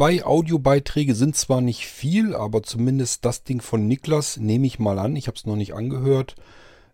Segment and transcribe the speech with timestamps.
[0.00, 4.98] Zwei Audiobeiträge sind zwar nicht viel, aber zumindest das Ding von Niklas nehme ich mal
[4.98, 5.14] an.
[5.14, 6.36] Ich habe es noch nicht angehört.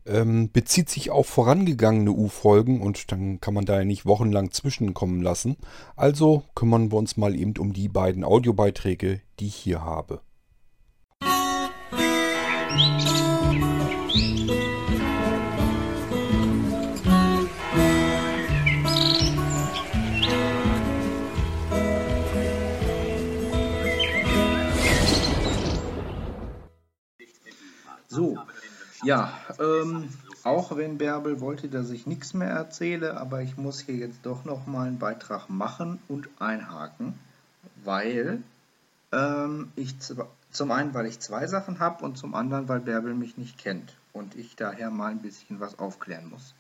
[0.04, 5.23] Ähm, bezieht sich auf vorangegangene U-Folgen und dann kann man da ja nicht wochenlang zwischenkommen
[5.23, 5.57] lassen.
[5.95, 10.20] Also kümmern wir uns mal eben um die beiden Audiobeiträge, die ich hier habe.
[11.23, 13.15] So,
[29.06, 30.08] ja, ähm,
[30.42, 34.45] auch wenn Bärbel wollte, dass ich nichts mehr erzähle, aber ich muss hier jetzt doch
[34.45, 37.15] noch mal einen Beitrag machen und einhaken,
[37.84, 38.42] weil
[39.12, 39.95] ähm, ich
[40.51, 43.95] zum einen, weil ich zwei Sachen habe und zum anderen, weil Bärbel mich nicht kennt
[44.12, 46.54] und ich daher mal ein bisschen was aufklären muss.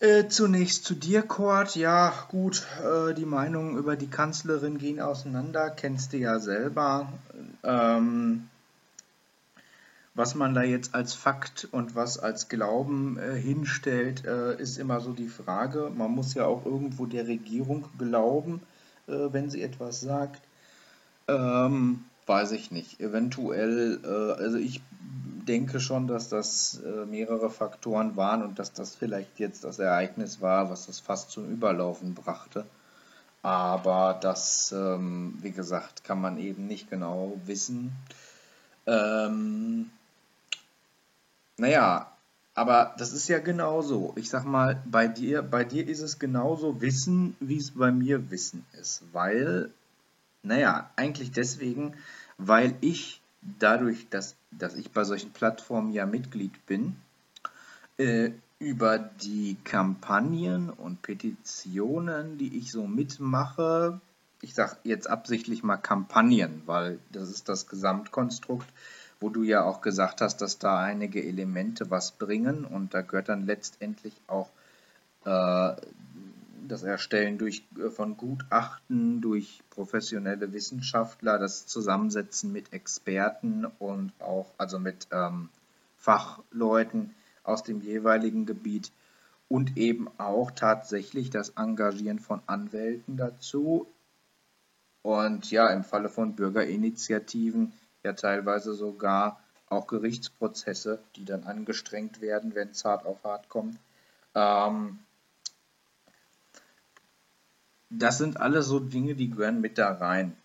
[0.00, 1.74] Äh, zunächst zu dir, Kurt.
[1.74, 7.12] Ja, gut, äh, die Meinungen über die Kanzlerin gehen auseinander, kennst du ja selber.
[7.64, 8.48] Ähm,
[10.18, 15.00] was man da jetzt als Fakt und was als Glauben äh, hinstellt, äh, ist immer
[15.00, 15.92] so die Frage.
[15.94, 18.60] Man muss ja auch irgendwo der Regierung glauben,
[19.06, 20.42] äh, wenn sie etwas sagt.
[21.28, 23.00] Ähm, weiß ich nicht.
[23.00, 24.82] Eventuell, äh, also ich
[25.46, 30.40] denke schon, dass das äh, mehrere Faktoren waren und dass das vielleicht jetzt das Ereignis
[30.40, 32.66] war, was das fast zum Überlaufen brachte.
[33.42, 37.92] Aber das, ähm, wie gesagt, kann man eben nicht genau wissen.
[38.84, 39.90] Ähm,
[41.58, 42.12] naja,
[42.54, 44.12] aber das ist ja genauso.
[44.16, 48.30] Ich sag mal, bei dir, bei dir ist es genauso Wissen, wie es bei mir
[48.30, 49.02] Wissen ist.
[49.12, 49.70] Weil,
[50.42, 51.94] naja, eigentlich deswegen,
[52.36, 56.96] weil ich dadurch, dass, dass ich bei solchen Plattformen ja Mitglied bin,
[57.96, 64.00] äh, über die Kampagnen und Petitionen, die ich so mitmache,
[64.40, 68.66] ich sage jetzt absichtlich mal Kampagnen, weil das ist das Gesamtkonstrukt,
[69.20, 73.28] wo du ja auch gesagt hast, dass da einige Elemente was bringen und da gehört
[73.28, 74.48] dann letztendlich auch
[75.24, 75.76] äh,
[76.68, 84.52] das Erstellen durch, äh, von Gutachten durch professionelle Wissenschaftler, das Zusammensetzen mit Experten und auch
[84.58, 85.48] also mit ähm,
[85.96, 88.92] Fachleuten aus dem jeweiligen Gebiet
[89.48, 93.86] und eben auch tatsächlich das Engagieren von Anwälten dazu.
[95.02, 97.72] Und ja, im Falle von Bürgerinitiativen
[98.08, 103.78] ja teilweise sogar auch Gerichtsprozesse, die dann angestrengt werden, wenn es hart auf hart kommt.
[104.34, 104.98] Ähm,
[107.90, 110.36] das sind alles so Dinge, die gehören mit da rein.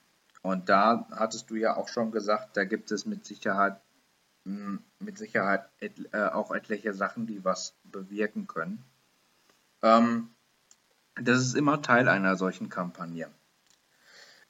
[0.42, 3.80] Und da hattest du ja auch schon gesagt, da gibt es mit Sicherheit,
[4.46, 8.84] hm, mit Sicherheit äh, auch etliche Sachen, die was bewirken können.
[9.82, 10.30] Ähm,
[11.16, 13.30] das ist immer Teil einer solchen Kampagne.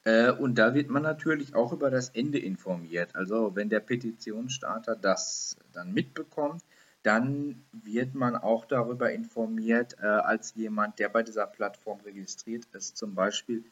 [0.05, 3.15] Äh, und da wird man natürlich auch über das Ende informiert.
[3.15, 6.61] Also wenn der Petitionsstarter das dann mitbekommt,
[7.03, 12.97] dann wird man auch darüber informiert, äh, als jemand, der bei dieser Plattform registriert ist,
[12.97, 13.63] zum Beispiel,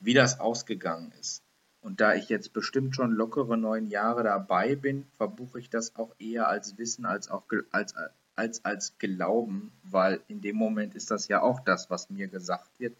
[0.00, 1.42] wie das ausgegangen ist.
[1.80, 6.14] Und da ich jetzt bestimmt schon lockere neun Jahre dabei bin, verbuche ich das auch
[6.18, 7.94] eher als Wissen als auch als,
[8.34, 12.70] als, als Glauben, weil in dem Moment ist das ja auch das, was mir gesagt
[12.78, 12.96] wird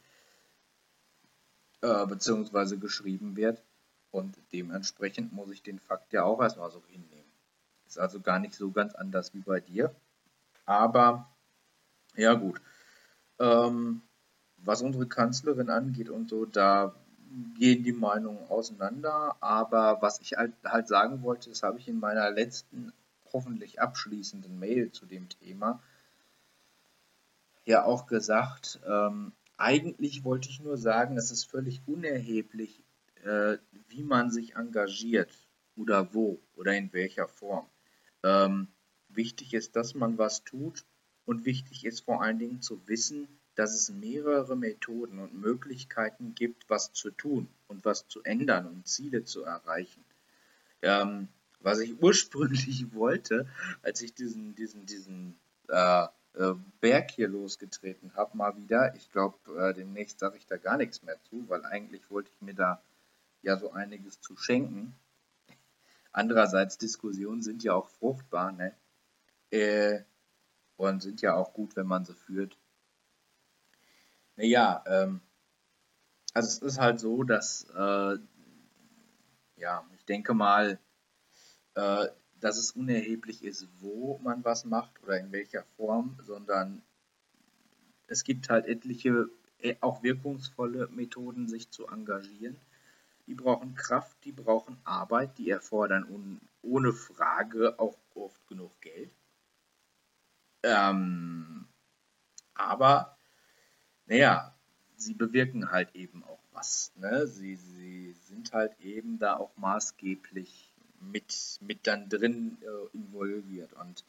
[1.84, 3.62] äh, beziehungsweise geschrieben wird.
[4.10, 7.30] Und dementsprechend muss ich den Fakt ja auch erstmal so hinnehmen.
[7.86, 9.94] Ist also gar nicht so ganz anders wie bei dir.
[10.64, 11.28] Aber
[12.16, 12.60] ja gut.
[13.38, 14.00] Ähm,
[14.56, 16.94] was unsere Kanzlerin angeht und so, da
[17.58, 19.36] gehen die Meinungen auseinander.
[19.40, 22.92] Aber was ich halt, halt sagen wollte, das habe ich in meiner letzten,
[23.32, 25.82] hoffentlich abschließenden Mail zu dem Thema
[27.64, 28.80] ja auch gesagt.
[28.86, 32.82] Ähm, eigentlich wollte ich nur sagen, es ist völlig unerheblich,
[33.22, 35.30] äh, wie man sich engagiert
[35.76, 37.66] oder wo oder in welcher Form.
[38.22, 38.68] Ähm,
[39.08, 40.84] wichtig ist, dass man was tut
[41.24, 46.68] und wichtig ist vor allen Dingen zu wissen, dass es mehrere Methoden und Möglichkeiten gibt,
[46.68, 50.04] was zu tun und was zu ändern und Ziele zu erreichen.
[50.82, 51.28] Ähm,
[51.60, 53.48] was ich ursprünglich wollte,
[53.82, 56.06] als ich diesen, diesen, diesen äh,
[56.80, 58.94] Berg hier losgetreten habe, mal wieder.
[58.96, 62.42] Ich glaube, äh, demnächst sage ich da gar nichts mehr zu, weil eigentlich wollte ich
[62.42, 62.82] mir da
[63.42, 64.96] ja so einiges zu schenken.
[66.12, 68.74] Andererseits, Diskussionen sind ja auch fruchtbar, ne?
[69.50, 70.02] Äh,
[70.76, 72.58] und sind ja auch gut, wenn man sie führt.
[74.36, 75.20] Naja, ähm,
[76.32, 78.18] also es ist halt so, dass, äh,
[79.56, 80.80] ja, ich denke mal,
[81.74, 82.08] äh,
[82.44, 86.82] dass es unerheblich ist, wo man was macht oder in welcher Form, sondern
[88.06, 89.30] es gibt halt etliche
[89.60, 92.58] äh, auch wirkungsvolle Methoden, sich zu engagieren.
[93.26, 99.10] Die brauchen Kraft, die brauchen Arbeit, die erfordern ohne Frage auch oft genug Geld.
[100.64, 101.66] Ähm,
[102.52, 103.16] aber,
[104.04, 104.54] naja,
[104.96, 106.92] sie bewirken halt eben auch was.
[106.96, 107.26] Ne?
[107.26, 110.73] Sie, sie sind halt eben da auch maßgeblich
[111.10, 113.72] mit, mit dann drin äh, involviert.
[113.74, 114.04] Und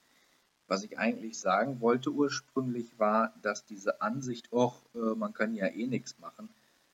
[0.67, 5.67] was ich eigentlich sagen wollte ursprünglich war, dass diese Ansicht, oh, äh, man kann ja
[5.67, 6.49] eh nichts machen,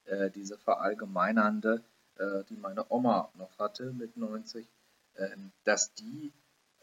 [0.06, 1.82] äh, diese verallgemeinernde,
[2.18, 4.68] äh, die meine Oma noch hatte mit 90,
[5.18, 6.32] ähm, dass die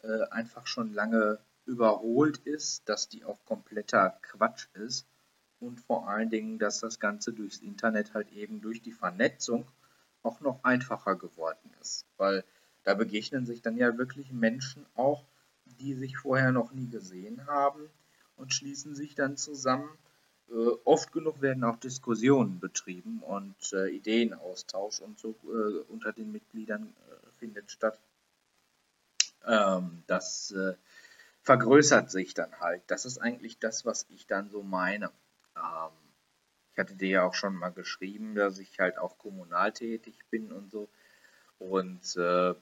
[0.02, 5.06] äh, einfach schon lange überholt ist, dass die auch kompletter Quatsch ist
[5.60, 9.66] und vor allen Dingen, dass das Ganze durchs Internet halt eben durch die Vernetzung
[10.22, 12.06] auch noch einfacher geworden ist.
[12.16, 12.44] Weil
[12.88, 15.22] da begegnen sich dann ja wirklich Menschen auch,
[15.78, 17.90] die sich vorher noch nie gesehen haben
[18.36, 19.90] und schließen sich dann zusammen.
[20.48, 26.32] Äh, oft genug werden auch Diskussionen betrieben und äh, Ideenaustausch und so äh, unter den
[26.32, 27.98] Mitgliedern äh, findet statt.
[29.46, 30.72] Ähm, das äh,
[31.42, 32.80] vergrößert sich dann halt.
[32.86, 35.10] Das ist eigentlich das, was ich dann so meine.
[35.56, 35.92] Ähm,
[36.72, 40.52] ich hatte dir ja auch schon mal geschrieben, dass ich halt auch kommunal tätig bin
[40.52, 40.88] und so.
[41.58, 42.54] Und äh,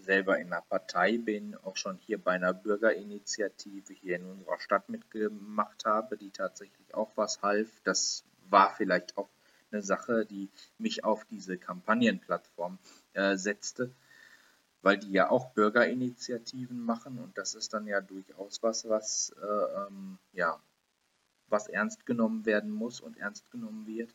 [0.00, 4.88] selber in einer Partei bin, auch schon hier bei einer Bürgerinitiative hier in unserer Stadt
[4.88, 7.68] mitgemacht habe, die tatsächlich auch was half.
[7.84, 9.28] Das war vielleicht auch
[9.70, 12.78] eine Sache, die mich auf diese Kampagnenplattform
[13.12, 13.90] äh, setzte,
[14.82, 19.86] weil die ja auch Bürgerinitiativen machen und das ist dann ja durchaus was, was äh,
[19.86, 20.60] ähm, ja
[21.48, 24.14] was ernst genommen werden muss und ernst genommen wird.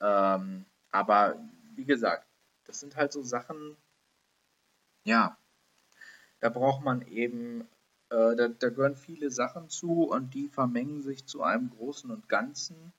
[0.00, 1.36] Ähm, aber
[1.74, 2.26] wie gesagt,
[2.64, 3.76] das sind halt so Sachen,
[5.06, 5.38] ja,
[6.40, 7.62] da braucht man eben,
[8.10, 12.28] äh, da, da gehören viele Sachen zu und die vermengen sich zu einem Großen und
[12.28, 12.92] Ganzen.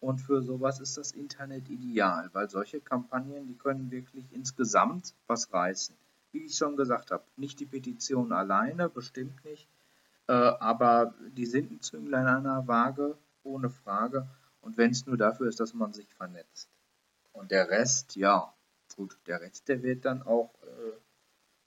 [0.00, 5.52] Und für sowas ist das Internet ideal, weil solche Kampagnen, die können wirklich insgesamt was
[5.52, 5.96] reißen.
[6.32, 9.68] Wie ich schon gesagt habe, nicht die Petition alleine, bestimmt nicht,
[10.26, 14.26] äh, aber die sind ein Zünglein an einer Waage, ohne Frage.
[14.60, 16.68] Und wenn es nur dafür ist, dass man sich vernetzt.
[17.32, 18.52] Und der Rest, ja,
[18.96, 20.92] gut, der Rest, der wird dann auch äh,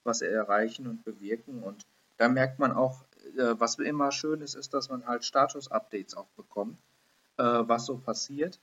[0.03, 1.63] was erreichen und bewirken.
[1.63, 1.85] Und
[2.17, 3.03] da merkt man auch,
[3.37, 6.79] äh, was immer schön ist, ist, dass man halt Status-Updates auch bekommt,
[7.37, 8.59] äh, was so passiert.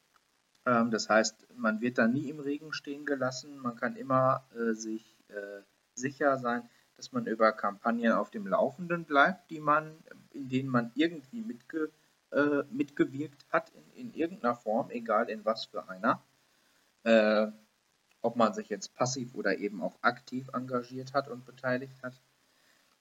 [0.67, 3.59] Ähm, das heißt, man wird da nie im Regen stehen gelassen.
[3.59, 5.63] Man kann immer äh, sich äh,
[5.95, 9.97] sicher sein, dass man über Kampagnen auf dem Laufenden bleibt, die man,
[10.31, 11.91] in denen man irgendwie mitge,
[12.31, 16.23] äh, mitgewirkt hat in, in, irgendeiner Form, egal in was für einer.
[18.25, 22.19] Ob man sich jetzt passiv oder eben auch aktiv engagiert hat und beteiligt hat.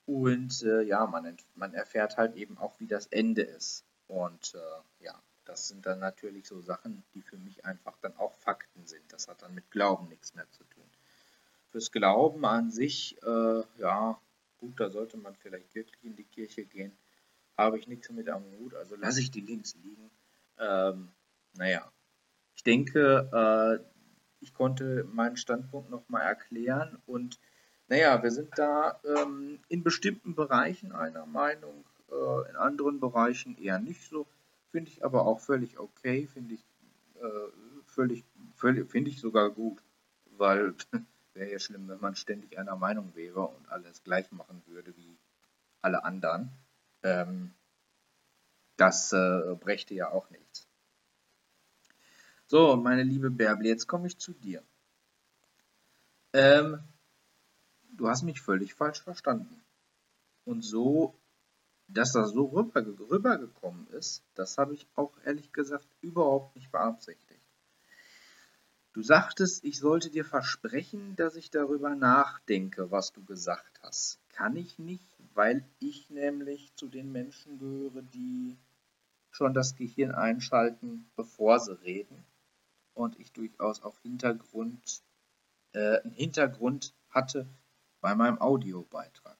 [0.05, 3.85] Und äh, ja, man, man erfährt halt eben auch, wie das Ende ist.
[4.07, 8.33] Und äh, ja, das sind dann natürlich so Sachen, die für mich einfach dann auch
[8.33, 9.13] Fakten sind.
[9.13, 10.83] Das hat dann mit Glauben nichts mehr zu tun.
[11.71, 14.19] Fürs Glauben an sich, äh, ja,
[14.57, 16.91] gut, da sollte man vielleicht wirklich in die Kirche gehen.
[17.57, 20.11] Habe ich nichts mit am Hut, also lasse ich die Links liegen.
[20.59, 21.13] Ähm,
[21.53, 21.89] naja,
[22.55, 23.92] ich denke, äh,
[24.43, 27.39] ich konnte meinen Standpunkt nochmal erklären und
[27.87, 33.79] naja, wir sind da ähm, in bestimmten Bereichen einer Meinung, äh, in anderen Bereichen eher
[33.79, 34.25] nicht so.
[34.71, 36.63] Finde ich aber auch völlig okay, finde ich
[37.21, 37.27] äh,
[37.87, 38.23] völlig,
[38.55, 39.81] völlig finde ich sogar gut,
[40.37, 40.73] weil
[41.33, 45.17] wäre ja schlimm, wenn man ständig einer Meinung wäre und alles gleich machen würde wie
[45.81, 46.51] alle anderen.
[47.03, 47.51] Ähm,
[48.77, 50.67] das äh, brächte ja auch nichts.
[52.53, 54.61] So, meine liebe Bärbel, jetzt komme ich zu dir.
[56.33, 56.83] Ähm,
[57.93, 59.63] du hast mich völlig falsch verstanden.
[60.45, 61.15] Und so,
[61.87, 67.41] dass das so rüber, rübergekommen ist, das habe ich auch ehrlich gesagt überhaupt nicht beabsichtigt.
[68.91, 74.19] Du sagtest, ich sollte dir versprechen, dass ich darüber nachdenke, was du gesagt hast.
[74.29, 78.55] Kann ich nicht, weil ich nämlich zu den Menschen gehöre, die
[79.31, 82.23] schon das Gehirn einschalten, bevor sie reden
[82.93, 85.03] und ich durchaus auch Hintergrund,
[85.73, 87.47] äh, einen Hintergrund hatte
[88.01, 89.37] bei meinem Audiobeitrag.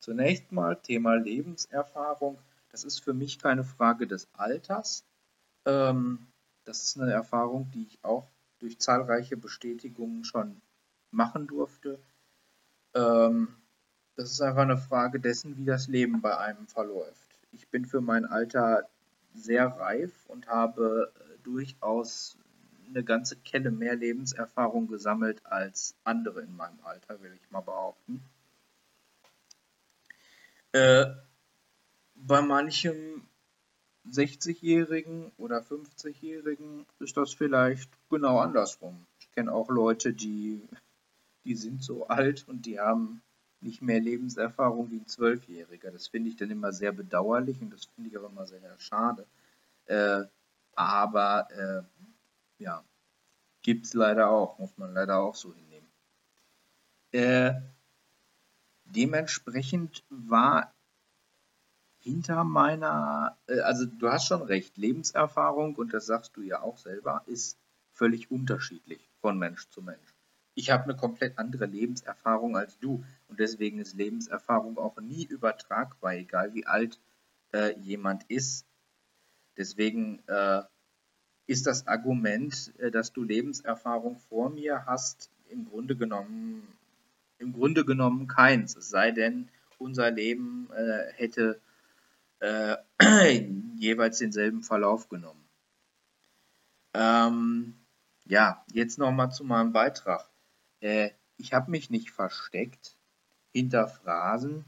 [0.00, 2.38] Zunächst mal Thema Lebenserfahrung.
[2.70, 5.04] Das ist für mich keine Frage des Alters.
[5.64, 6.28] Ähm,
[6.64, 10.60] das ist eine Erfahrung, die ich auch durch zahlreiche Bestätigungen schon
[11.10, 11.98] machen durfte.
[12.94, 13.56] Ähm,
[14.16, 17.38] das ist einfach eine Frage dessen, wie das Leben bei einem verläuft.
[17.52, 18.88] Ich bin für mein Alter
[19.34, 21.12] sehr reif und habe
[21.48, 22.36] durchaus
[22.88, 28.22] eine ganze Kelle mehr Lebenserfahrung gesammelt als andere in meinem Alter, will ich mal behaupten.
[30.72, 31.06] Äh,
[32.14, 33.22] bei manchem
[34.10, 39.06] 60-Jährigen oder 50-Jährigen ist das vielleicht genau andersrum.
[39.20, 40.62] Ich kenne auch Leute, die,
[41.44, 43.22] die sind so alt und die haben
[43.60, 45.90] nicht mehr Lebenserfahrung wie ein Zwölfjähriger.
[45.90, 49.26] Das finde ich dann immer sehr bedauerlich und das finde ich auch immer sehr schade.
[49.86, 50.24] Äh,
[50.78, 52.84] aber äh, ja,
[53.62, 55.88] gibt es leider auch, muss man leider auch so hinnehmen.
[57.10, 57.54] Äh,
[58.84, 60.72] dementsprechend war
[61.98, 66.78] hinter meiner, äh, also du hast schon recht, Lebenserfahrung, und das sagst du ja auch
[66.78, 67.58] selber, ist
[67.92, 70.14] völlig unterschiedlich von Mensch zu Mensch.
[70.54, 76.14] Ich habe eine komplett andere Lebenserfahrung als du und deswegen ist Lebenserfahrung auch nie übertragbar,
[76.14, 77.00] egal wie alt
[77.52, 78.67] äh, jemand ist.
[79.58, 80.62] Deswegen äh,
[81.46, 86.66] ist das Argument, äh, dass du Lebenserfahrung vor mir hast, im Grunde genommen,
[87.38, 88.76] im Grunde genommen keins.
[88.76, 91.60] Es sei denn, unser Leben äh, hätte
[92.40, 92.76] äh,
[93.76, 95.44] jeweils denselben Verlauf genommen.
[96.94, 97.74] Ähm,
[98.24, 100.28] ja, jetzt nochmal zu meinem Beitrag.
[100.80, 102.96] Äh, ich habe mich nicht versteckt
[103.52, 104.64] hinter Phrasen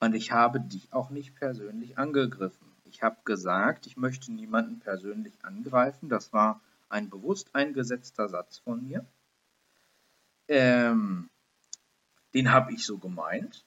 [0.00, 2.67] und ich habe dich auch nicht persönlich angegriffen.
[2.88, 6.08] Ich habe gesagt, ich möchte niemanden persönlich angreifen.
[6.08, 9.06] Das war ein bewusst eingesetzter Satz von mir.
[10.48, 11.28] Ähm,
[12.34, 13.64] den habe ich so gemeint.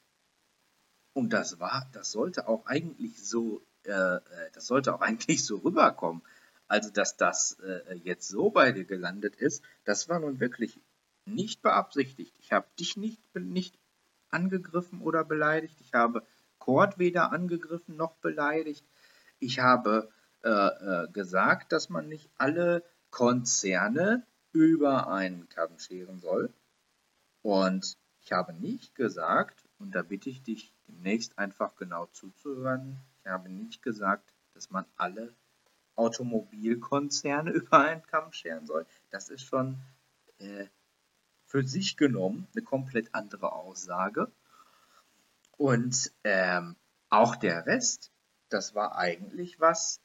[1.13, 4.22] Und das war, das sollte auch eigentlich so, äh, äh,
[4.54, 6.22] das sollte auch eigentlich so rüberkommen.
[6.68, 10.80] Also, dass das äh, jetzt so bei dir gelandet ist, das war nun wirklich
[11.25, 12.34] nicht beabsichtigt.
[12.40, 13.78] Ich habe dich nicht, nicht
[14.30, 15.80] angegriffen oder beleidigt.
[15.82, 16.25] Ich habe
[16.60, 18.86] Kord weder angegriffen noch beleidigt.
[19.41, 20.10] Ich habe
[20.43, 26.53] äh, äh, gesagt, dass man nicht alle Konzerne über einen Kamm scheren soll.
[27.41, 32.98] Und ich habe nicht gesagt, und da bitte ich dich demnächst einfach genau zuzuhören.
[33.24, 35.33] Ich habe nicht gesagt, dass man alle
[35.95, 38.86] Automobilkonzerne über einen Kamm scheren soll.
[39.10, 39.81] Das ist schon
[40.38, 40.67] äh,
[41.45, 44.31] für sich genommen eine komplett andere Aussage.
[45.57, 46.75] Und ähm,
[47.10, 48.11] auch der Rest,
[48.53, 50.01] das war eigentlich was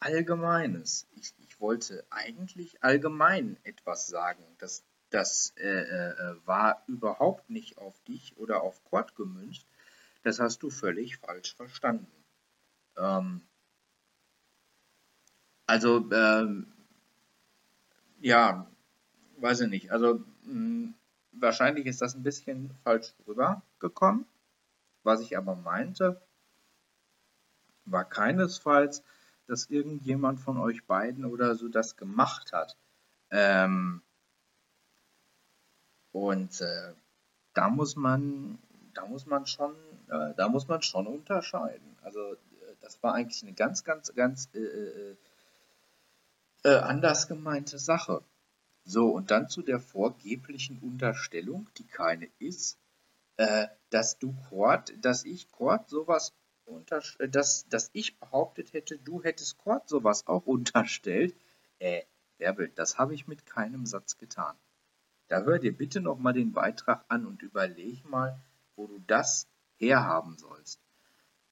[0.00, 1.08] Allgemeines.
[1.16, 4.44] Ich, ich wollte eigentlich allgemein etwas sagen.
[4.58, 9.66] Das, das äh, äh, war überhaupt nicht auf dich oder auf Quad gemünzt.
[10.22, 12.06] Das hast du völlig falsch verstanden.
[12.96, 13.42] Ähm,
[15.66, 16.72] also, ähm,
[18.20, 18.70] ja,
[19.38, 19.90] weiß ich nicht.
[19.90, 20.94] Also, mh, hm,
[21.32, 24.26] wahrscheinlich ist das ein bisschen falsch rübergekommen.
[25.02, 26.20] Was ich aber meinte,
[27.90, 29.02] war keinesfalls,
[29.46, 32.76] dass irgendjemand von euch beiden oder so das gemacht hat.
[33.30, 34.02] Ähm,
[36.12, 36.94] und äh,
[37.54, 38.58] da muss man,
[38.94, 39.74] da muss man schon,
[40.08, 41.96] äh, da muss man schon unterscheiden.
[42.02, 42.36] Also äh,
[42.80, 45.16] das war eigentlich eine ganz, ganz, ganz äh, äh,
[46.64, 48.22] äh, anders gemeinte Sache.
[48.84, 52.78] So, und dann zu der vorgeblichen Unterstellung, die keine ist,
[53.90, 56.32] dass du Kord, dass ich Kord sowas
[57.30, 61.34] dass, dass ich behauptet hätte, du hättest Kord sowas auch unterstellt.
[61.78, 62.02] Äh,
[62.38, 64.56] Bärbel, das habe ich mit keinem Satz getan.
[65.28, 68.40] Da hör dir bitte nochmal den Beitrag an und überleg mal,
[68.76, 69.46] wo du das
[69.76, 70.80] herhaben sollst.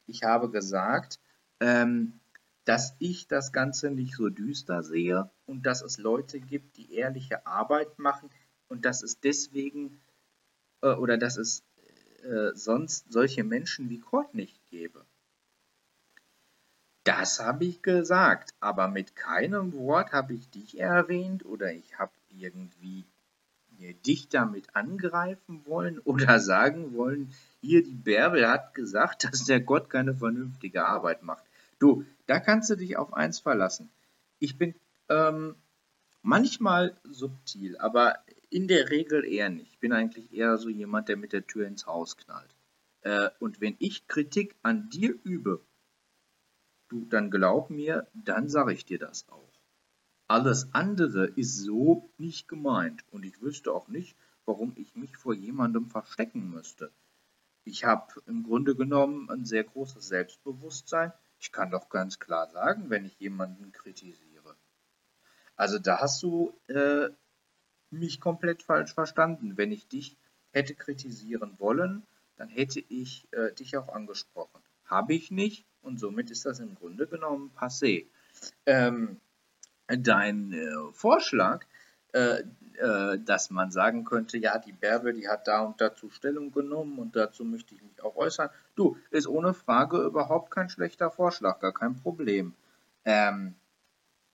[0.07, 1.21] Ich habe gesagt,
[1.61, 2.21] ähm,
[2.65, 7.47] dass ich das Ganze nicht so düster sehe und dass es Leute gibt, die ehrliche
[7.47, 8.31] Arbeit machen
[8.69, 10.01] und dass es deswegen
[10.83, 11.63] äh, oder dass es
[12.27, 15.05] äh, sonst solche Menschen wie Kurt nicht gäbe.
[17.05, 22.13] Das habe ich gesagt, aber mit keinem Wort habe ich dich erwähnt oder ich habe
[22.37, 23.07] irgendwie
[24.05, 29.91] dich damit angreifen wollen oder sagen wollen, hier die Bärbel hat gesagt, dass der Gott
[29.91, 31.45] keine vernünftige Arbeit macht.
[31.79, 33.91] Du, da kannst du dich auf eins verlassen.
[34.39, 34.75] Ich bin
[35.09, 35.55] ähm,
[36.23, 38.19] manchmal subtil, aber
[38.51, 39.73] in der Regel eher nicht.
[39.73, 42.55] Ich bin eigentlich eher so jemand, der mit der Tür ins Haus knallt.
[43.03, 45.65] Äh, und wenn ich Kritik an dir übe,
[46.89, 49.61] du, dann glaub mir, dann sage ich dir das auch.
[50.29, 55.35] Alles andere ist so nicht gemeint und ich wüsste auch nicht, warum ich mich vor
[55.35, 56.91] jemandem verstecken müsste.
[57.65, 61.13] Ich habe im Grunde genommen ein sehr großes Selbstbewusstsein.
[61.39, 64.57] Ich kann doch ganz klar sagen, wenn ich jemanden kritisiere.
[65.57, 67.09] Also da hast du äh,
[67.99, 69.57] mich komplett falsch verstanden.
[69.57, 70.17] Wenn ich dich
[70.53, 72.03] hätte kritisieren wollen,
[72.37, 74.61] dann hätte ich äh, dich auch angesprochen.
[74.85, 78.07] Habe ich nicht und somit ist das im Grunde genommen passé.
[78.67, 79.21] Ähm,
[79.87, 81.65] dein äh, Vorschlag,
[82.13, 82.43] äh,
[82.79, 86.99] äh, dass man sagen könnte, ja, die Bärbel, die hat da und dazu Stellung genommen
[86.99, 88.51] und dazu möchte ich mich auch äußern.
[88.75, 92.55] Du, ist ohne Frage überhaupt kein schlechter Vorschlag, gar kein Problem.
[93.05, 93.55] Ähm,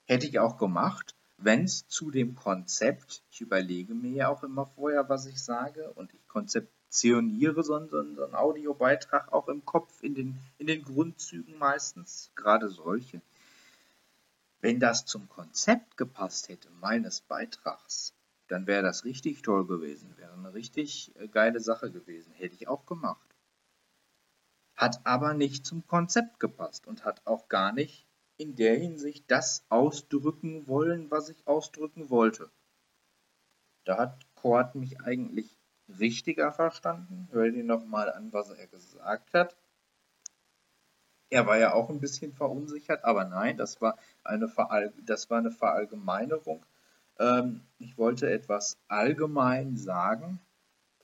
[0.07, 1.15] hätte ich auch gemacht,
[1.45, 5.93] wenn es zu dem Konzept, ich überlege mir ja auch immer vorher, was ich sage
[5.93, 10.83] und ich konzeptioniere so einen, so einen, Audiobeitrag auch im Kopf, in den, in den
[10.83, 13.21] Grundzügen meistens, gerade solche.
[14.61, 18.15] Wenn das zum Konzept gepasst hätte, meines Beitrags,
[18.49, 22.69] dann wäre das richtig toll gewesen, wäre eine richtig äh, geile Sache gewesen, hätte ich
[22.69, 23.27] auch gemacht.
[24.77, 28.07] Hat aber nicht zum Konzept gepasst und hat auch gar nicht
[28.43, 32.51] in der Hinsicht das ausdrücken wollen, was ich ausdrücken wollte.
[33.85, 35.57] Da hat Kort mich eigentlich
[35.89, 37.29] richtiger verstanden.
[37.31, 39.57] Hör dir nochmal an, was er gesagt hat.
[41.31, 45.39] Er war ja auch ein bisschen verunsichert, aber nein, das war eine, Verall das war
[45.39, 46.67] eine Verallgemeinerung.
[47.21, 50.41] Ähm, ich wollte etwas allgemein sagen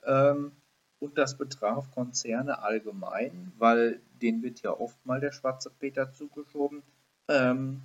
[0.03, 0.51] ähm,
[0.99, 6.83] und das betraf Konzerne allgemein, weil denen wird ja oft mal der schwarze Peter zugeschoben.
[7.29, 7.83] Ähm,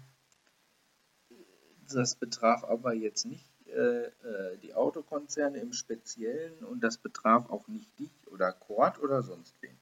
[1.93, 7.69] das betraf aber jetzt nicht äh, äh, die Autokonzerne im Speziellen und das betraf auch
[7.69, 9.77] nicht dich oder Cord oder sonst wen.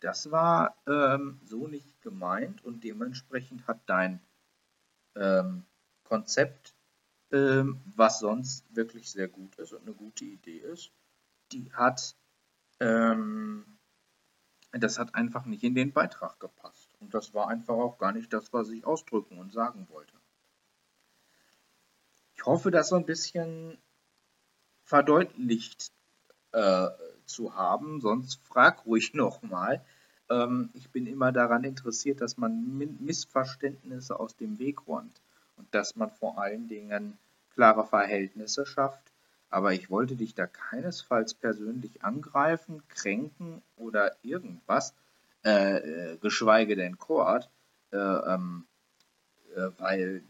[0.00, 4.20] Das war ähm, so nicht gemeint und dementsprechend hat dein
[5.14, 5.64] ähm,
[6.04, 6.74] Konzept,
[7.32, 10.90] ähm, was sonst wirklich sehr gut ist und eine gute Idee ist,
[11.52, 12.16] die hat,
[12.80, 13.78] ähm,
[14.72, 16.79] das hat einfach nicht in den Beitrag gepasst.
[17.00, 20.12] Und das war einfach auch gar nicht das, was ich ausdrücken und sagen wollte.
[22.34, 23.78] Ich hoffe, das so ein bisschen
[24.84, 25.92] verdeutlicht
[26.52, 26.88] äh,
[27.26, 29.84] zu haben, sonst frag ruhig nochmal.
[30.28, 35.20] Ähm, ich bin immer daran interessiert, dass man Missverständnisse aus dem Weg räumt
[35.56, 37.18] und dass man vor allen Dingen
[37.54, 39.12] klare Verhältnisse schafft.
[39.50, 44.94] Aber ich wollte dich da keinesfalls persönlich angreifen, kränken oder irgendwas,
[45.44, 47.50] äh, äh geschweige denn Chord,
[47.92, 48.66] äh, ähm,
[49.54, 50.22] äh, weil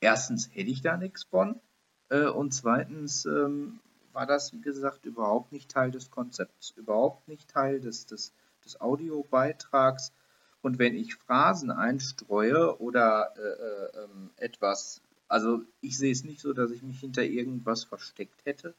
[0.00, 1.60] erstens hätte ich da nichts von
[2.08, 3.80] äh, und zweitens ähm,
[4.12, 8.34] war das, wie gesagt, überhaupt nicht Teil des Konzepts, überhaupt nicht Teil des, des,
[8.64, 10.12] des Audiobeitrags.
[10.60, 16.40] Und wenn ich Phrasen einstreue oder äh, äh, ähm, etwas, also ich sehe es nicht
[16.40, 18.74] so, dass ich mich hinter irgendwas versteckt hätte,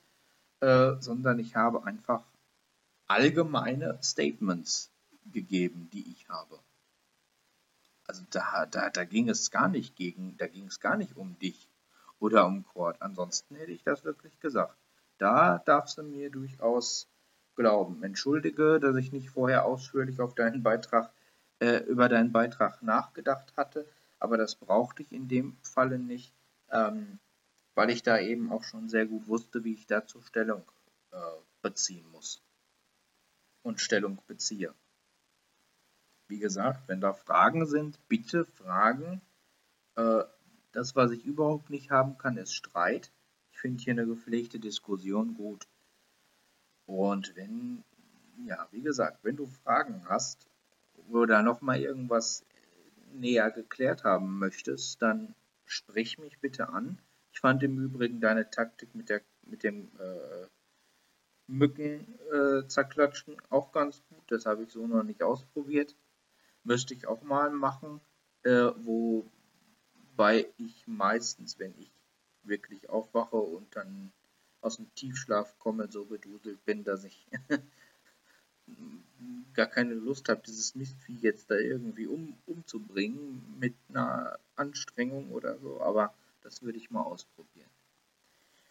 [0.60, 2.24] äh, sondern ich habe einfach
[3.08, 4.93] allgemeine Statements
[5.32, 6.60] gegeben, die ich habe.
[8.06, 11.40] Also da, da, da ging es gar nicht gegen, da ging es gar nicht um
[11.40, 11.70] dich
[12.20, 13.02] oder um Kord.
[13.02, 14.78] Ansonsten hätte ich das wirklich gesagt.
[15.18, 17.08] Da darfst du mir durchaus
[17.56, 18.04] glauben.
[18.04, 21.14] Entschuldige, dass ich nicht vorher ausführlich auf deinen Beitrag,
[21.60, 23.88] äh, über deinen Beitrag nachgedacht hatte,
[24.20, 26.34] aber das brauchte ich in dem Falle nicht,
[26.72, 27.20] ähm,
[27.76, 30.64] weil ich da eben auch schon sehr gut wusste, wie ich dazu Stellung
[31.12, 31.18] äh,
[31.62, 32.42] beziehen muss
[33.62, 34.74] und Stellung beziehe.
[36.34, 39.22] Wie gesagt, wenn da Fragen sind, bitte Fragen.
[39.96, 40.24] Äh,
[40.72, 43.12] das, was ich überhaupt nicht haben kann, ist Streit.
[43.52, 45.68] Ich finde hier eine gepflegte Diskussion gut.
[46.88, 47.84] Und wenn,
[48.48, 50.48] ja, wie gesagt, wenn du Fragen hast
[51.12, 52.44] oder nochmal irgendwas
[53.14, 56.98] näher geklärt haben möchtest, dann sprich mich bitte an.
[57.32, 60.48] Ich fand im Übrigen deine Taktik mit, der, mit dem äh,
[61.46, 64.24] Mücken äh, zerklatschen auch ganz gut.
[64.30, 65.96] Das habe ich so noch nicht ausprobiert.
[66.64, 68.00] Müsste ich auch mal machen,
[68.44, 71.92] äh, wobei ich meistens, wenn ich
[72.44, 74.12] wirklich aufwache und dann
[74.62, 77.28] aus dem Tiefschlaf komme, so beduselt bin, dass ich
[79.54, 85.58] gar keine Lust habe, dieses Mistvieh jetzt da irgendwie um, umzubringen mit einer Anstrengung oder
[85.60, 87.70] so, aber das würde ich mal ausprobieren.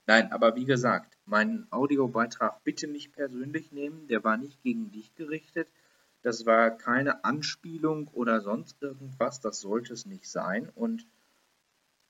[0.06, 5.14] Nein, aber wie gesagt, meinen Audiobeitrag bitte nicht persönlich nehmen, der war nicht gegen dich
[5.14, 5.68] gerichtet.
[6.22, 10.68] Das war keine Anspielung oder sonst irgendwas, das sollte es nicht sein.
[10.68, 11.06] Und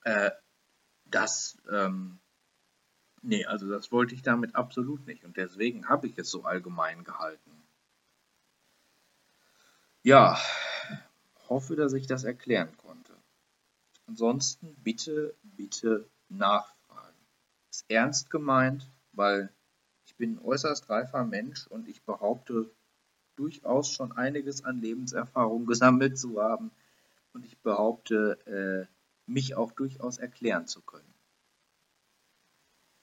[0.04, 0.30] äh,
[1.06, 2.20] das, ähm,
[3.22, 5.24] nee, also das wollte ich damit absolut nicht.
[5.24, 7.50] Und deswegen habe ich es so allgemein gehalten.
[10.02, 10.38] Ja,
[11.48, 13.16] hoffe, dass ich das erklären konnte.
[14.06, 17.16] Ansonsten bitte, bitte nachfragen.
[17.70, 19.54] Ist ernst gemeint, weil
[20.06, 22.74] ich bin ein äußerst reifer Mensch und ich behaupte,
[23.36, 26.70] durchaus schon einiges an Lebenserfahrung gesammelt zu haben
[27.32, 28.92] und ich behaupte, äh,
[29.26, 31.14] mich auch durchaus erklären zu können.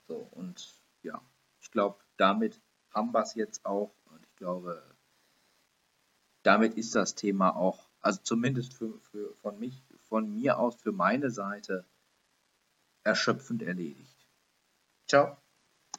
[0.06, 1.20] So, und ja,
[1.60, 4.82] ich glaube, damit haben wir es jetzt auch und ich glaube,
[6.42, 10.92] damit ist das Thema auch, also zumindest für, für, von, mich, von mir aus, für
[10.92, 11.84] meine Seite,
[13.04, 14.26] erschöpfend erledigt.
[15.06, 15.39] Ciao.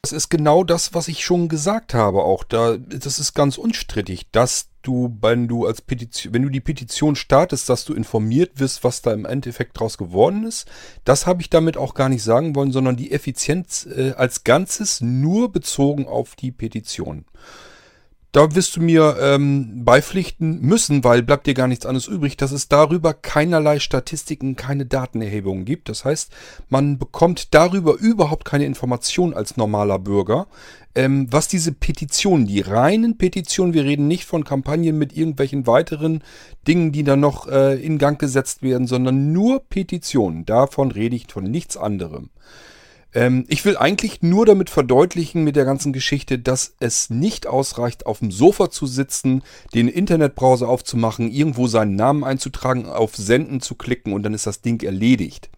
[0.04, 2.44] Das ist genau das, was ich schon gesagt habe auch.
[2.44, 7.16] Da, das ist ganz unstrittig, dass du, wenn du als Petition, wenn du die Petition
[7.16, 10.68] startest, dass du informiert wirst, was da im Endeffekt draus geworden ist.
[11.06, 15.02] Das habe ich damit auch gar nicht sagen wollen, sondern die Effizienz äh, als Ganzes
[15.02, 17.26] nur bezogen auf die Petition.
[18.32, 22.54] Da wirst du mir ähm, beipflichten müssen, weil bleibt dir gar nichts anderes übrig, dass
[22.54, 25.90] es darüber keinerlei Statistiken, keine Datenerhebungen gibt.
[25.90, 26.32] Das heißt,
[26.70, 30.48] man bekommt darüber überhaupt keine Information als normaler Bürger,
[30.96, 36.24] ähm, was diese Petitionen, die reinen Petitionen, wir reden nicht von Kampagnen mit irgendwelchen weiteren
[36.68, 40.46] Dingen, die dann noch äh, in Gang gesetzt werden, sondern nur Petitionen.
[40.46, 42.30] Davon rede ich von nichts anderem.
[43.14, 48.06] Ähm, ich will eigentlich nur damit verdeutlichen mit der ganzen Geschichte, dass es nicht ausreicht,
[48.06, 49.44] auf dem Sofa zu sitzen,
[49.74, 54.62] den Internetbrowser aufzumachen, irgendwo seinen Namen einzutragen, auf Senden zu klicken und dann ist das
[54.62, 55.50] Ding erledigt.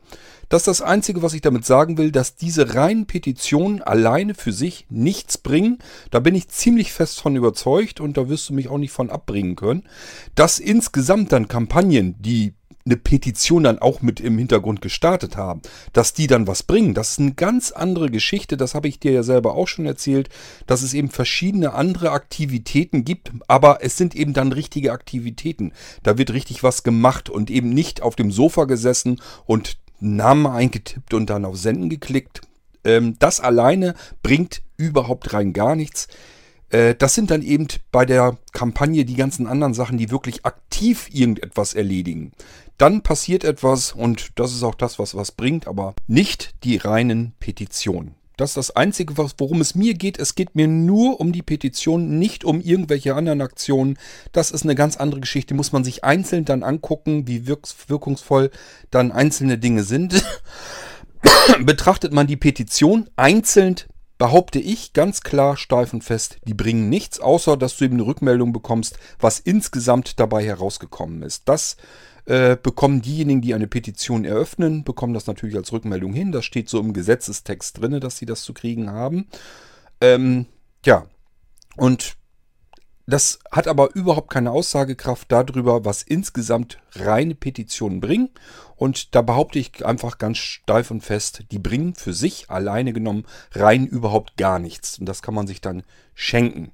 [0.49, 4.51] Das ist das Einzige, was ich damit sagen will, dass diese reinen Petitionen alleine für
[4.51, 5.79] sich nichts bringen.
[6.11, 9.09] Da bin ich ziemlich fest von überzeugt und da wirst du mich auch nicht von
[9.09, 9.87] abbringen können.
[10.35, 12.53] Dass insgesamt dann Kampagnen, die
[12.85, 15.61] eine Petition dann auch mit im Hintergrund gestartet haben,
[15.93, 18.57] dass die dann was bringen, das ist eine ganz andere Geschichte.
[18.57, 20.29] Das habe ich dir ja selber auch schon erzählt,
[20.67, 25.71] dass es eben verschiedene andere Aktivitäten gibt, aber es sind eben dann richtige Aktivitäten.
[26.03, 31.13] Da wird richtig was gemacht und eben nicht auf dem Sofa gesessen und Namen eingetippt
[31.13, 32.41] und dann auf Senden geklickt.
[32.83, 36.09] Ähm, das alleine bringt überhaupt rein gar nichts.
[36.73, 41.07] Äh, das sind dann eben bei der Kampagne die ganzen anderen Sachen, die wirklich aktiv
[41.11, 42.33] irgendetwas erledigen.
[42.77, 47.33] Dann passiert etwas und das ist auch das, was was bringt, aber nicht die reinen
[47.39, 48.15] Petitionen.
[48.35, 50.17] Das ist das Einzige, worum es mir geht.
[50.17, 53.99] Es geht mir nur um die Petition, nicht um irgendwelche anderen Aktionen.
[54.31, 55.53] Das ist eine ganz andere Geschichte.
[55.53, 58.49] Muss man sich einzeln dann angucken, wie wirkungsvoll
[58.89, 60.25] dann einzelne Dinge sind.
[61.59, 63.75] Betrachtet man die Petition einzeln,
[64.17, 68.05] behaupte ich ganz klar steif und fest, die bringen nichts, außer dass du eben eine
[68.05, 71.49] Rückmeldung bekommst, was insgesamt dabei herausgekommen ist.
[71.49, 71.77] Das
[72.25, 76.31] äh, bekommen diejenigen, die eine Petition eröffnen, bekommen das natürlich als Rückmeldung hin.
[76.31, 79.27] Das steht so im Gesetzestext drin, dass sie das zu kriegen haben.
[79.99, 80.45] Ähm,
[80.85, 81.07] ja,
[81.75, 82.15] und
[83.05, 88.29] das hat aber überhaupt keine Aussagekraft darüber, was insgesamt reine Petitionen bringen.
[88.75, 93.25] Und da behaupte ich einfach ganz steif und fest, die bringen für sich alleine genommen
[93.51, 94.99] rein überhaupt gar nichts.
[94.99, 96.71] Und das kann man sich dann schenken.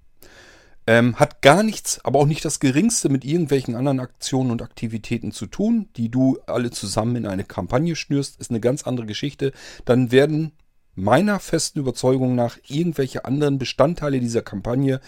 [0.85, 5.31] Ähm, hat gar nichts, aber auch nicht das geringste mit irgendwelchen anderen Aktionen und Aktivitäten
[5.31, 9.51] zu tun, die du alle zusammen in eine Kampagne schnürst, ist eine ganz andere Geschichte.
[9.85, 10.53] Dann werden
[10.95, 14.99] meiner festen Überzeugung nach irgendwelche anderen Bestandteile dieser Kampagne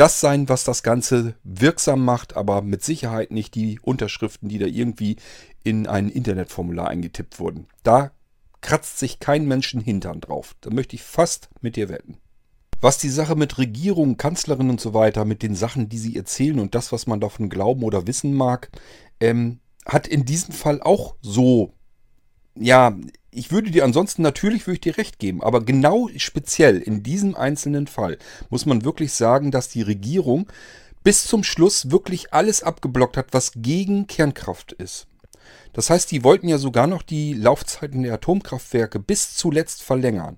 [0.00, 4.64] das sein, was das Ganze wirksam macht, aber mit Sicherheit nicht die Unterschriften, die da
[4.64, 5.16] irgendwie
[5.62, 7.66] in ein Internetformular eingetippt wurden.
[7.82, 8.10] Da
[8.62, 10.56] kratzt sich kein Menschen Hintern drauf.
[10.62, 12.16] Da möchte ich fast mit dir wetten.
[12.80, 16.60] Was die Sache mit Regierung, Kanzlerin und so weiter, mit den Sachen, die sie erzählen
[16.60, 18.70] und das, was man davon glauben oder wissen mag,
[19.20, 21.74] ähm, hat in diesem Fall auch so,
[22.54, 22.96] ja,
[23.30, 27.36] ich würde dir ansonsten natürlich würde ich dir recht geben, aber genau speziell in diesem
[27.36, 30.48] einzelnen Fall muss man wirklich sagen, dass die Regierung
[31.02, 35.06] bis zum Schluss wirklich alles abgeblockt hat, was gegen Kernkraft ist.
[35.72, 40.36] Das heißt, die wollten ja sogar noch die Laufzeiten der Atomkraftwerke bis zuletzt verlängern.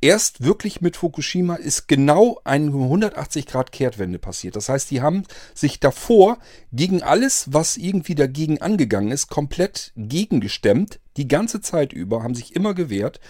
[0.00, 4.56] Erst wirklich mit Fukushima ist genau eine 180 Grad Kehrtwende passiert.
[4.56, 5.22] Das heißt, die haben
[5.54, 6.38] sich davor
[6.72, 12.54] gegen alles, was irgendwie dagegen angegangen ist, komplett gegengestemmt die ganze Zeit über, haben sich
[12.56, 13.20] immer gewehrt.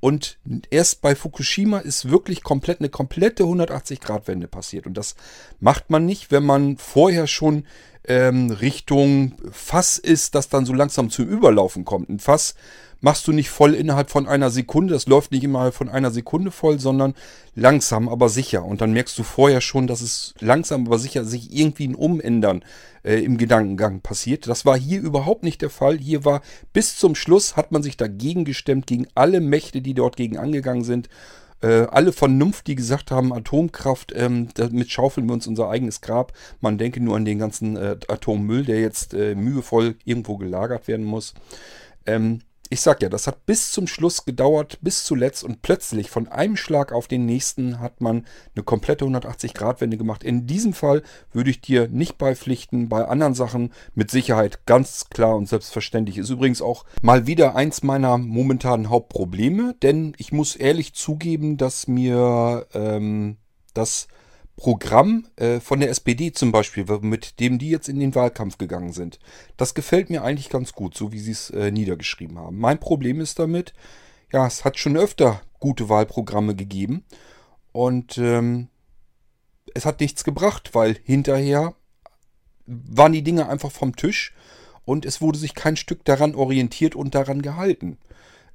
[0.00, 0.38] Und
[0.70, 4.86] erst bei Fukushima ist wirklich komplett eine komplette 180-Grad-Wende passiert.
[4.86, 5.14] Und das
[5.60, 7.66] macht man nicht, wenn man vorher schon
[8.04, 12.08] ähm, Richtung Fass ist, das dann so langsam zum Überlaufen kommt.
[12.08, 12.56] Ein Fass
[13.02, 14.94] machst du nicht voll innerhalb von einer Sekunde.
[14.94, 17.14] Das läuft nicht innerhalb von einer Sekunde voll, sondern
[17.54, 18.64] langsam, aber sicher.
[18.64, 22.64] Und dann merkst du vorher schon, dass es langsam, aber sicher sich irgendwie ein Umändern
[23.04, 24.46] äh, im Gedankengang passiert.
[24.46, 25.98] Das war hier überhaupt nicht der Fall.
[25.98, 26.40] Hier war
[26.72, 30.84] bis zum Schluss hat man sich dagegen gestemmt, gegen alle Mächte, die dort gegen angegangen
[30.84, 31.08] sind.
[31.60, 36.32] Äh, alle Vernunft, die gesagt haben, Atomkraft, ähm, damit schaufeln wir uns unser eigenes Grab.
[36.60, 41.04] Man denke nur an den ganzen äh, Atommüll, der jetzt äh, mühevoll irgendwo gelagert werden
[41.04, 41.34] muss.
[42.06, 42.40] Ähm,
[42.72, 46.56] ich sag ja, das hat bis zum Schluss gedauert, bis zuletzt und plötzlich von einem
[46.56, 48.24] Schlag auf den nächsten hat man
[48.56, 50.24] eine komplette 180-Grad-Wende gemacht.
[50.24, 55.36] In diesem Fall würde ich dir nicht beipflichten, bei anderen Sachen mit Sicherheit ganz klar
[55.36, 56.16] und selbstverständlich.
[56.16, 61.88] Ist übrigens auch mal wieder eins meiner momentanen Hauptprobleme, denn ich muss ehrlich zugeben, dass
[61.88, 63.36] mir ähm,
[63.74, 64.08] das
[64.56, 68.92] Programm äh, von der SPD zum Beispiel, mit dem die jetzt in den Wahlkampf gegangen
[68.92, 69.18] sind,
[69.56, 72.58] das gefällt mir eigentlich ganz gut, so wie sie es äh, niedergeschrieben haben.
[72.58, 73.72] Mein Problem ist damit,
[74.32, 77.04] ja, es hat schon öfter gute Wahlprogramme gegeben.
[77.72, 78.68] Und ähm,
[79.74, 81.74] es hat nichts gebracht, weil hinterher
[82.66, 84.34] waren die Dinge einfach vom Tisch
[84.84, 87.98] und es wurde sich kein Stück daran orientiert und daran gehalten.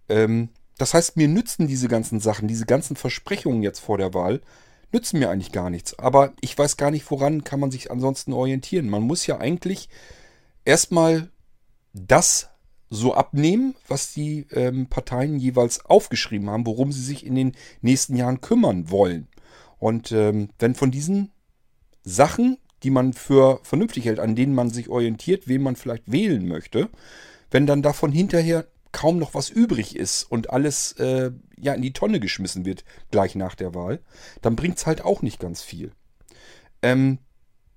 [0.10, 4.42] Ähm, das heißt, mir nützen diese ganzen Sachen, diese ganzen Versprechungen jetzt vor der Wahl,
[4.92, 5.98] nützen mir eigentlich gar nichts.
[6.00, 8.90] Aber ich weiß gar nicht, woran kann man sich ansonsten orientieren.
[8.90, 9.90] Man muss ja eigentlich
[10.66, 11.30] erstmal
[11.94, 12.50] das
[12.90, 18.16] so abnehmen, was die ähm, Parteien jeweils aufgeschrieben haben, worum sie sich in den nächsten
[18.16, 19.28] Jahren kümmern wollen.
[19.78, 21.32] Und ähm, wenn von diesen
[22.04, 26.48] Sachen, die man für vernünftig hält, an denen man sich orientiert, wen man vielleicht wählen
[26.48, 26.90] möchte,
[27.52, 31.94] wenn dann davon hinterher kaum noch was übrig ist und alles äh, ja in die
[31.94, 34.00] Tonne geschmissen wird gleich nach der Wahl,
[34.42, 35.92] dann bringt es halt auch nicht ganz viel.
[36.82, 37.20] Ähm,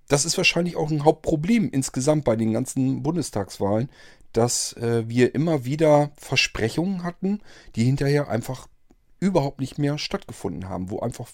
[0.08, 3.90] das ist wahrscheinlich auch ein Hauptproblem insgesamt bei den ganzen Bundestagswahlen,
[4.32, 7.40] dass äh, wir immer wieder Versprechungen hatten,
[7.76, 8.66] die hinterher einfach
[9.18, 11.28] überhaupt nicht mehr stattgefunden haben, wo einfach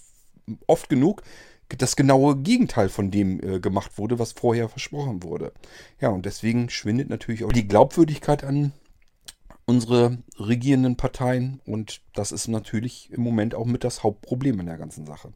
[0.66, 1.22] oft genug
[1.78, 5.52] das genaue Gegenteil von dem äh, gemacht wurde, was vorher versprochen wurde.
[6.00, 8.72] Ja, und deswegen schwindet natürlich auch die Glaubwürdigkeit an
[9.66, 14.78] unsere regierenden Parteien und das ist natürlich im Moment auch mit das Hauptproblem in der
[14.78, 15.32] ganzen Sache.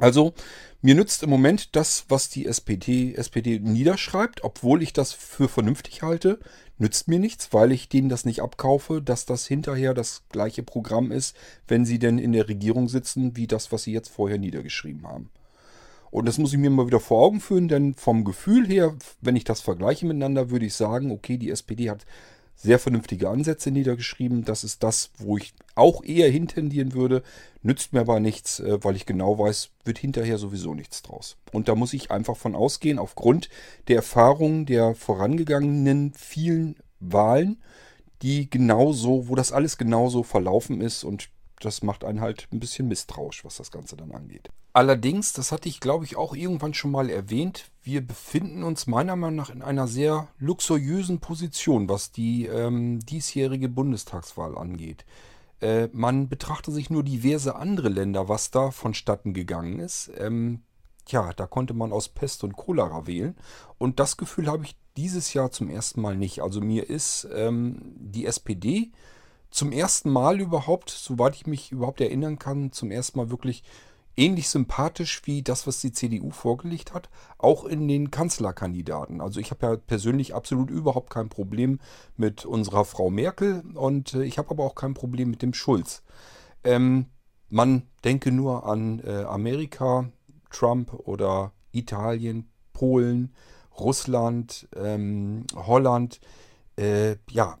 [0.00, 0.34] Also,
[0.82, 6.02] mir nützt im Moment das, was die SPD, SPD niederschreibt, obwohl ich das für vernünftig
[6.02, 6.40] halte,
[6.78, 11.12] nützt mir nichts, weil ich denen das nicht abkaufe, dass das hinterher das gleiche Programm
[11.12, 11.36] ist,
[11.68, 15.30] wenn sie denn in der Regierung sitzen, wie das, was sie jetzt vorher niedergeschrieben haben.
[16.10, 19.36] Und das muss ich mir mal wieder vor Augen führen, denn vom Gefühl her, wenn
[19.36, 22.04] ich das vergleiche miteinander, würde ich sagen, okay, die SPD hat
[22.56, 24.44] sehr vernünftige Ansätze niedergeschrieben.
[24.44, 27.22] Das ist das, wo ich auch eher hintendieren würde.
[27.62, 31.36] Nützt mir aber nichts, äh, weil ich genau weiß, wird hinterher sowieso nichts draus.
[31.52, 33.48] Und da muss ich einfach von ausgehen, aufgrund
[33.88, 37.62] der Erfahrungen der vorangegangenen vielen Wahlen,
[38.22, 41.28] die genauso, wo das alles genauso verlaufen ist und
[41.60, 44.50] das macht einen halt ein bisschen misstrauisch, was das Ganze dann angeht.
[44.72, 49.16] Allerdings, das hatte ich glaube ich auch irgendwann schon mal erwähnt, wir befinden uns meiner
[49.16, 55.04] Meinung nach in einer sehr luxuriösen Position, was die ähm, diesjährige Bundestagswahl angeht.
[55.60, 60.10] Äh, man betrachte sich nur diverse andere Länder, was da vonstatten gegangen ist.
[60.18, 60.62] Ähm,
[61.08, 63.36] ja, da konnte man aus Pest und Cholera wählen.
[63.78, 66.42] Und das Gefühl habe ich dieses Jahr zum ersten Mal nicht.
[66.42, 68.92] Also mir ist ähm, die SPD
[69.54, 73.62] zum ersten Mal überhaupt, soweit ich mich überhaupt erinnern kann, zum ersten Mal wirklich
[74.16, 79.20] ähnlich sympathisch wie das, was die CDU vorgelegt hat, auch in den Kanzlerkandidaten.
[79.20, 81.78] Also ich habe ja persönlich absolut überhaupt kein Problem
[82.16, 86.02] mit unserer Frau Merkel und äh, ich habe aber auch kein Problem mit dem Schulz.
[86.64, 87.06] Ähm,
[87.48, 90.10] man denke nur an äh, Amerika,
[90.50, 93.32] Trump oder Italien, Polen,
[93.78, 96.20] Russland, ähm, Holland.
[96.76, 97.58] Äh, ja,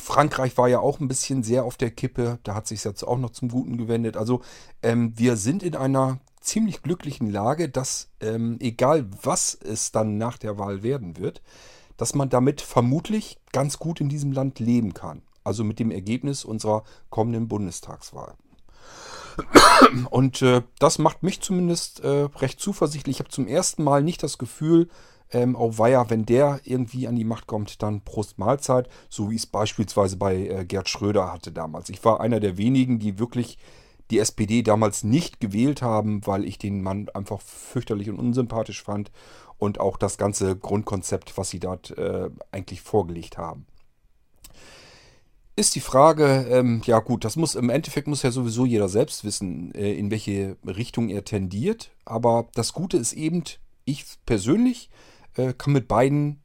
[0.00, 2.38] Frankreich war ja auch ein bisschen sehr auf der Kippe.
[2.42, 4.16] Da hat sich jetzt auch noch zum Guten gewendet.
[4.16, 4.42] Also
[4.82, 10.38] ähm, wir sind in einer ziemlich glücklichen Lage, dass ähm, egal was es dann nach
[10.38, 11.42] der Wahl werden wird,
[11.96, 15.22] dass man damit vermutlich ganz gut in diesem Land leben kann.
[15.44, 18.34] Also mit dem Ergebnis unserer kommenden Bundestagswahl.
[20.10, 23.16] Und äh, das macht mich zumindest äh, recht zuversichtlich.
[23.16, 24.88] Ich habe zum ersten Mal nicht das Gefühl,
[25.32, 29.36] ähm, oh weia, wenn der irgendwie an die Macht kommt, dann Prost Mahlzeit, so wie
[29.36, 31.88] es beispielsweise bei äh, Gerd Schröder hatte damals.
[31.88, 33.58] Ich war einer der wenigen, die wirklich
[34.10, 39.10] die SPD damals nicht gewählt haben, weil ich den Mann einfach fürchterlich und unsympathisch fand
[39.58, 43.66] und auch das ganze Grundkonzept, was sie dort äh, eigentlich vorgelegt haben.
[45.56, 49.24] Ist die Frage, ähm, ja gut, das muss im Endeffekt muss ja sowieso jeder selbst
[49.24, 51.90] wissen, äh, in welche Richtung er tendiert.
[52.04, 53.42] Aber das Gute ist eben,
[53.84, 54.88] ich persönlich
[55.36, 56.42] äh, kann mit beiden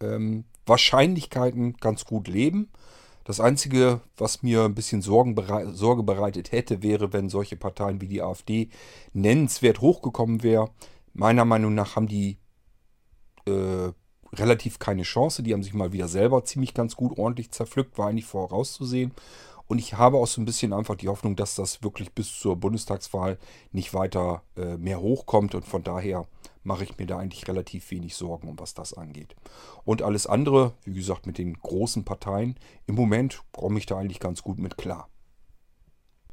[0.00, 2.70] ähm, Wahrscheinlichkeiten ganz gut leben.
[3.24, 5.00] Das Einzige, was mir ein bisschen
[5.34, 8.68] berei Sorge bereitet hätte, wäre, wenn solche Parteien wie die AfD
[9.14, 10.70] nennenswert hochgekommen wäre.
[11.14, 12.38] Meiner Meinung nach haben die
[13.46, 13.92] äh,
[14.34, 15.42] relativ keine Chance.
[15.42, 19.12] Die haben sich mal wieder selber ziemlich ganz gut ordentlich zerpflückt, war eigentlich vorauszusehen.
[19.66, 22.56] Und ich habe auch so ein bisschen einfach die Hoffnung, dass das wirklich bis zur
[22.56, 23.38] Bundestagswahl
[23.72, 25.54] nicht weiter äh, mehr hochkommt.
[25.54, 26.26] Und von daher
[26.64, 29.36] mache ich mir da eigentlich relativ wenig Sorgen, um was das angeht.
[29.84, 34.20] Und alles andere, wie gesagt, mit den großen Parteien, im Moment komme ich da eigentlich
[34.20, 35.08] ganz gut mit klar.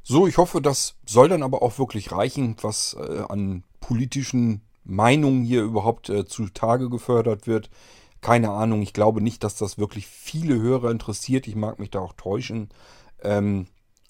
[0.02, 5.44] So, ich hoffe, das soll dann aber auch wirklich reichen, was äh, an politischen Meinungen
[5.44, 7.70] hier überhaupt äh, zutage gefördert wird.
[8.20, 11.46] Keine Ahnung, ich glaube nicht, dass das wirklich viele Hörer interessiert.
[11.46, 12.70] Ich mag mich da auch täuschen.
[13.22, 13.66] Ähm,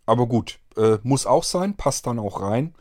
[0.07, 2.75] aber gut, äh, muss auch sein, passt dann auch rein.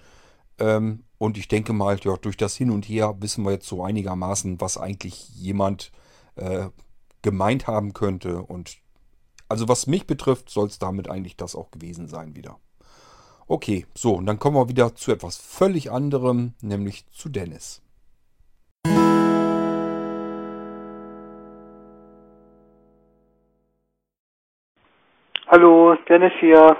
[0.61, 3.83] Ähm, und ich denke mal, ja, durch das Hin und Her wissen wir jetzt so
[3.83, 5.91] einigermaßen, was eigentlich jemand
[6.35, 6.69] äh,
[7.23, 8.43] gemeint haben könnte.
[8.43, 8.77] Und
[9.49, 12.57] Also was mich betrifft, soll es damit eigentlich das auch gewesen sein wieder.
[13.47, 17.81] Okay, so, und dann kommen wir wieder zu etwas völlig anderem, nämlich zu Dennis.
[25.47, 26.77] Hallo, Dennis hier.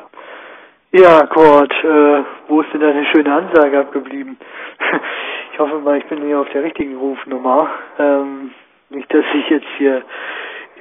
[0.93, 4.37] Ja, Kurt, äh, wo ist denn deine schöne Ansage abgeblieben?
[5.53, 7.69] ich hoffe mal, ich bin hier auf der richtigen Rufnummer.
[7.97, 8.51] Ähm,
[8.89, 10.03] nicht, dass ich jetzt hier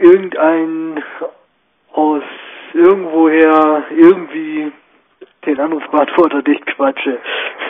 [0.00, 1.00] irgendein
[1.92, 2.24] aus
[2.74, 4.72] irgendwoher irgendwie
[5.46, 7.18] den Anrufbeantworter dicht quatsche.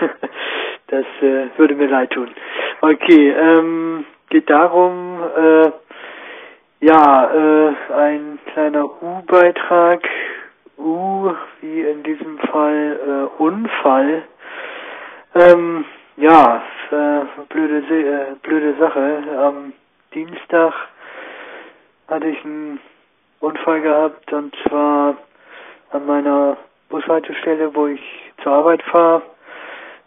[0.87, 2.31] das äh, würde mir leid tun.
[2.81, 5.71] Okay, ähm, geht darum, äh,
[6.81, 10.01] ja, äh, ein kleiner U-Beitrag.
[10.81, 12.99] U, wie in diesem Fall
[13.39, 14.23] äh, Unfall.
[15.35, 15.85] Ähm,
[16.17, 19.23] ja, äh, blöde, äh, blöde Sache.
[19.39, 19.73] Am
[20.15, 20.73] Dienstag
[22.09, 22.81] hatte ich einen
[23.41, 25.17] Unfall gehabt und zwar
[25.93, 26.57] an meiner
[26.89, 28.03] Bushaltestelle, wo ich
[28.43, 29.23] zur Arbeit fahre,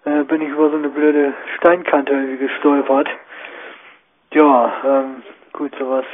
[0.06, 3.08] äh, bin ich über so eine blöde Steinkante gestolpert.
[4.34, 6.06] Ja, ähm, gut, sowas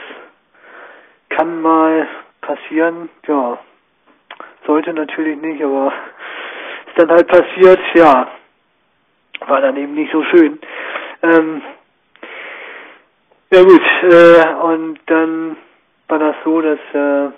[1.29, 2.07] kann mal
[2.41, 3.57] passieren, ja.
[4.69, 5.91] Sollte natürlich nicht, aber
[6.85, 8.27] ist dann halt passiert, ja.
[9.47, 10.59] War dann eben nicht so schön.
[11.23, 11.63] Ähm,
[13.49, 15.57] ja gut, äh, und dann
[16.07, 17.31] war das so, dass äh,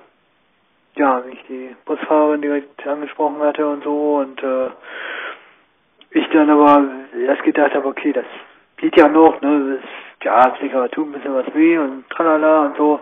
[0.98, 4.70] ja, mich die Busfahrerin direkt angesprochen hatte und so und äh,
[6.10, 6.86] ich dann aber
[7.26, 8.26] erst gedacht habe, okay, das
[8.76, 9.90] geht ja noch, ne, das,
[10.26, 13.00] ja, sicher tut ein bisschen was weh und tralala und so.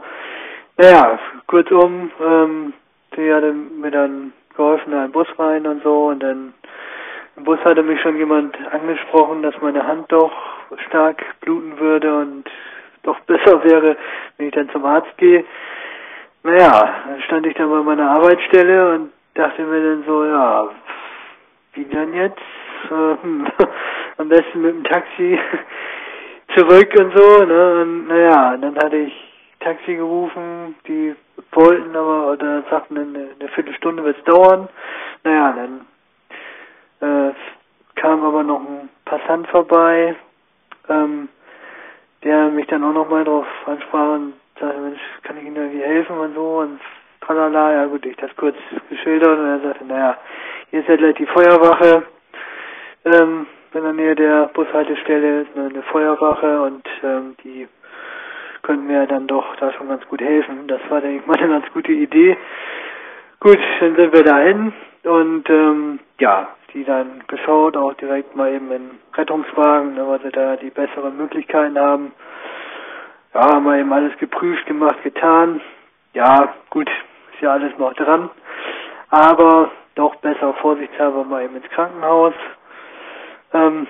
[0.77, 2.73] Naja, kurzum, ähm,
[3.15, 6.53] die hatte mir dann geholfen, in einen Bus rein und so und dann
[7.37, 10.31] im Bus hatte mich schon jemand angesprochen, dass meine Hand doch
[10.87, 12.43] stark bluten würde und
[13.03, 13.95] doch besser wäre,
[14.37, 15.45] wenn ich dann zum Arzt gehe.
[16.43, 20.69] Naja, dann stand ich dann bei meiner Arbeitsstelle und dachte mir dann so, ja,
[21.73, 22.41] wie dann jetzt?
[24.17, 25.39] Am besten mit dem Taxi
[26.55, 27.81] zurück und so, ne?
[27.81, 29.13] Und naja, dann hatte ich
[29.59, 31.15] Taxi gerufen, die
[31.51, 34.67] wollten aber, oder sagten, eine, eine Viertelstunde wird es dauern.
[35.23, 35.55] Naja,
[36.99, 37.33] dann äh,
[37.95, 40.15] kam aber noch ein Passant vorbei,
[40.89, 41.29] ähm,
[42.23, 46.17] der mich dann auch nochmal drauf ansprach und sagte, Mensch, kann ich Ihnen irgendwie helfen
[46.17, 46.79] und so und
[47.21, 48.55] tralala, ja gut, ich das kurz
[48.89, 50.17] geschildert und er sagte, naja,
[50.69, 52.03] hier ist ja gleich die Feuerwache,
[53.05, 57.67] ähm, in der Nähe der Bushaltestelle ist eine Feuerwache und ähm, die
[58.61, 60.67] könnten mir dann doch da schon ganz gut helfen.
[60.67, 62.37] Das war, denke ich mal, eine ganz gute Idee.
[63.39, 68.71] Gut, dann sind wir dahin und ähm, ja, die dann geschaut, auch direkt mal eben
[68.71, 72.11] in Rettungswagen, ne, weil sie da die besseren Möglichkeiten haben.
[73.33, 75.61] Ja, haben wir eben alles geprüft, gemacht, getan.
[76.13, 76.89] Ja, gut,
[77.33, 78.29] ist ja alles noch dran.
[79.09, 82.33] Aber doch besser vorsichtshalber mal eben ins Krankenhaus.
[83.53, 83.87] Ähm,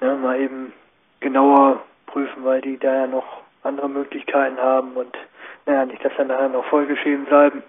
[0.00, 0.72] ja, mal eben
[1.20, 1.80] genauer
[2.12, 5.16] prüfen, weil die da ja noch andere Möglichkeiten haben und
[5.66, 7.62] naja, nicht, dass dann nachher noch vollgeschrieben bleiben.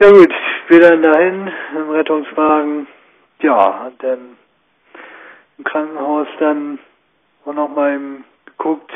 [0.00, 0.32] Ja gut,
[0.68, 2.86] wir dann dahin im Rettungswagen,
[3.40, 4.36] ja, und dann
[5.58, 6.78] im Krankenhaus dann
[7.44, 8.00] auch nochmal
[8.46, 8.90] geguckt,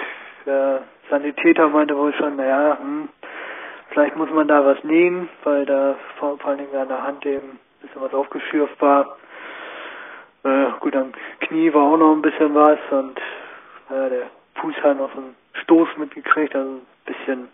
[0.45, 3.09] der Sanitäter meinte wohl schon, naja, hm,
[3.91, 7.25] vielleicht muss man da was nähen, weil da vor, vor allen Dingen an der Hand
[7.27, 9.17] eben ein bisschen was aufgeschürft war.
[10.45, 13.21] Äh, gut, am Knie war auch noch ein bisschen was und
[13.91, 17.49] äh, der Fuß hat noch so einen Stoß mitgekriegt, also ein bisschen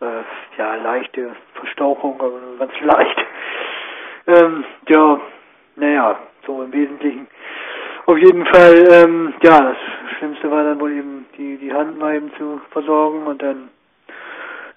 [0.00, 0.22] äh,
[0.58, 3.24] ja, leichte Verstauchung, aber nur ganz leicht.
[4.26, 5.20] Ähm, ja,
[5.76, 7.26] naja, so im Wesentlichen.
[8.06, 9.76] Auf jeden Fall, ähm, ja, das
[10.18, 13.68] Schlimmste war dann wohl eben die, die Hand mal eben zu versorgen und dann,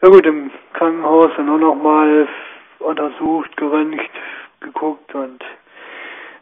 [0.01, 2.27] ja gut, im Krankenhaus dann auch nochmal
[2.79, 4.11] untersucht, geröntgt,
[4.59, 5.43] geguckt und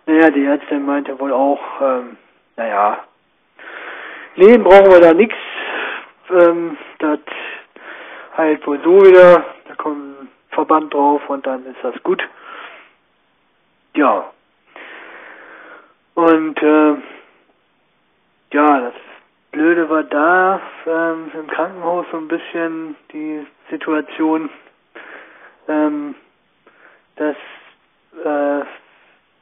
[0.06, 2.18] naja, die Ärztin meinte wohl auch, ähm,
[2.58, 3.04] naja,
[4.36, 5.36] Leben brauchen wir da nichts.
[6.30, 7.20] Ähm, das
[8.38, 9.44] heilt wohl so wieder.
[9.68, 12.22] Da kommt ein Verband drauf und dann ist das gut.
[13.96, 14.32] Ja.
[16.16, 16.96] Und äh,
[18.54, 18.94] ja, das
[19.52, 24.50] Blöde war da ähm, im Krankenhaus so ein bisschen die Situation,
[25.68, 26.16] ähm,
[27.18, 27.36] dass
[28.24, 28.66] äh,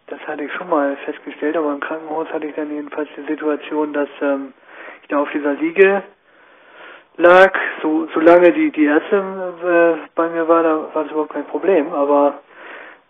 [0.07, 3.93] das hatte ich schon mal festgestellt, aber im Krankenhaus hatte ich dann jedenfalls die Situation,
[3.93, 4.53] dass ähm,
[5.09, 6.03] da auf dieser Liege
[7.17, 11.45] lag, so solange die die Ärzte äh, bei mir war, da war das überhaupt kein
[11.45, 11.91] Problem.
[11.91, 12.39] Aber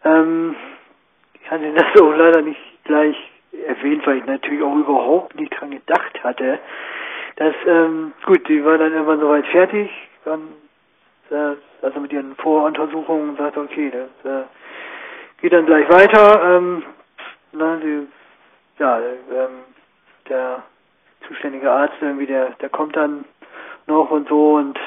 [0.04, 0.56] ähm,
[1.42, 3.16] ich hatte das auch leider nicht gleich
[3.68, 6.60] erwähnt, weil ich natürlich auch überhaupt nicht dran gedacht hatte.
[7.36, 9.90] Dass, ähm, gut, die war dann irgendwann soweit fertig,
[10.26, 10.42] dann
[11.30, 14.46] äh, also mit ihren Voruntersuchungen sagt, okay, das äh,
[15.42, 16.58] geht dann gleich weiter.
[16.58, 16.84] Ähm,
[17.52, 18.08] na, die,
[18.78, 19.64] ja, ähm,
[20.28, 20.64] der
[21.30, 23.24] zuständige Arzt irgendwie, der, der kommt dann
[23.88, 24.78] noch und so und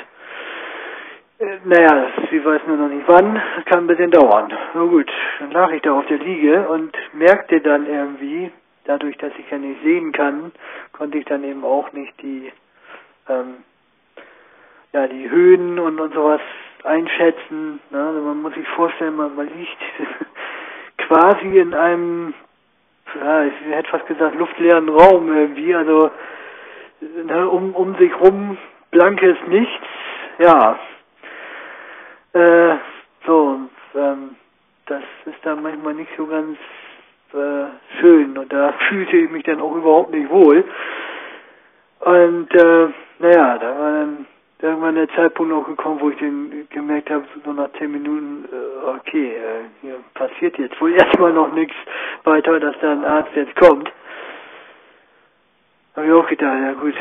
[1.38, 4.52] äh, naja, sie weiß nur noch nicht wann, kann ein bisschen dauern.
[4.74, 8.52] Na gut, dann lag ich da auf der Liege und merkte dann irgendwie,
[8.84, 10.52] dadurch, dass ich ja nicht sehen kann,
[10.92, 12.52] konnte ich dann eben auch nicht die,
[13.28, 13.64] ähm,
[14.92, 16.40] ja, die Höhen und, und sowas
[16.84, 17.80] einschätzen.
[17.90, 18.06] Ne?
[18.06, 19.78] Also man muss sich vorstellen, man, man liegt
[20.98, 22.34] quasi in einem,
[23.20, 26.10] ja, ich hätte fast gesagt, luftleeren Raum irgendwie, also
[27.00, 28.56] ne, um, um sich rum
[28.90, 29.86] blankes Nichts,
[30.38, 30.78] ja.
[32.32, 32.76] Äh,
[33.26, 33.60] so,
[33.94, 34.36] ähm,
[34.86, 36.58] das ist dann manchmal nicht so ganz
[37.32, 40.64] äh, schön und da fühlte ich mich dann auch überhaupt nicht wohl.
[42.00, 42.88] Und äh,
[43.18, 44.26] naja, da war dann
[44.62, 48.88] irgendwann der Zeitpunkt auch gekommen, wo ich dann gemerkt habe, so nach zehn Minuten, äh,
[48.88, 51.74] okay, äh, hier passiert jetzt wohl erstmal noch nichts
[52.24, 53.90] weiter, dass da ein Arzt jetzt kommt.
[55.96, 56.94] Habe ich auch gedacht, ja gut,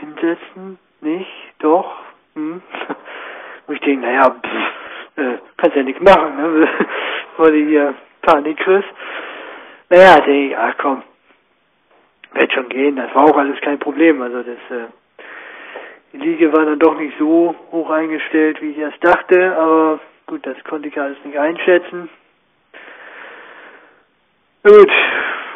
[0.00, 1.96] hinsetzen, nicht, doch,
[2.34, 2.62] hm.
[3.66, 6.68] Wo ich denke, naja, pff, äh, kannst ja nichts machen, ne?
[7.38, 8.88] weil du hier Panik kriegst.
[9.88, 11.02] Naja, denke ich, ach komm,
[12.34, 14.86] wird schon gehen, das war auch alles kein Problem, also das, äh,
[16.12, 20.46] die Liege war dann doch nicht so hoch eingestellt, wie ich erst dachte, aber gut,
[20.46, 22.08] das konnte ich alles nicht einschätzen.
[24.62, 24.90] Gut,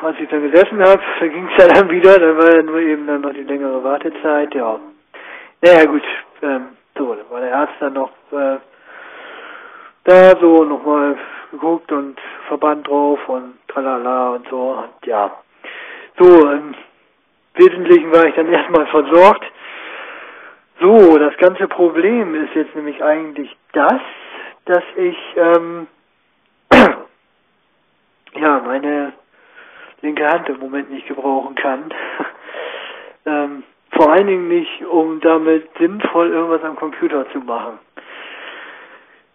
[0.02, 2.78] als ich dann gesessen habe, da ging es ja dann wieder, dann war ja nur
[2.78, 4.78] eben dann noch die längere Wartezeit, ja.
[5.62, 6.02] Naja gut,
[6.42, 8.58] ähm, so, dann war der Arzt dann noch äh,
[10.04, 11.16] da so nochmal
[11.50, 15.30] geguckt und Verband drauf und tralala und so, und ja.
[16.18, 16.74] So, im
[17.54, 19.44] Wesentlichen war ich dann erstmal versorgt.
[20.80, 24.00] So, das ganze Problem ist jetzt nämlich eigentlich das,
[24.64, 25.86] dass ich ähm,
[28.34, 29.12] ja meine
[30.00, 31.92] linke Hand im Moment nicht gebrauchen kann.
[33.26, 33.62] ähm,
[33.92, 37.78] vor allen Dingen nicht, um damit sinnvoll irgendwas am Computer zu machen.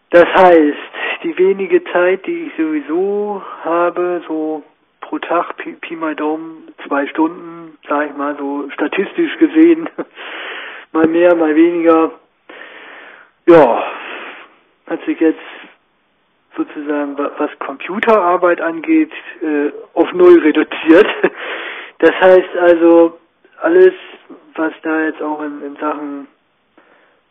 [0.10, 0.78] Das heißt,
[1.24, 4.64] die wenige Zeit, die ich sowieso habe, so
[5.02, 9.88] pro Tag, Pi, Pi mal Daumen, zwei Stunden, sag ich mal so statistisch gesehen,
[10.96, 12.12] mal mehr, mal weniger,
[13.48, 13.84] ja,
[14.88, 15.40] hat sich jetzt
[16.56, 21.08] sozusagen, was Computerarbeit angeht, äh, auf Null reduziert.
[22.00, 23.18] Das heißt also,
[23.62, 23.94] alles,
[24.56, 26.28] was da jetzt auch in, in Sachen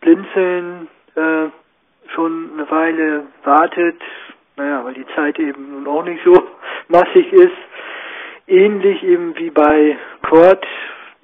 [0.01, 1.51] Blinzeln äh,
[2.15, 4.01] schon eine Weile wartet,
[4.57, 6.33] naja, weil die Zeit eben nun auch nicht so
[6.89, 7.53] massig ist,
[8.47, 10.67] ähnlich eben wie bei Cord,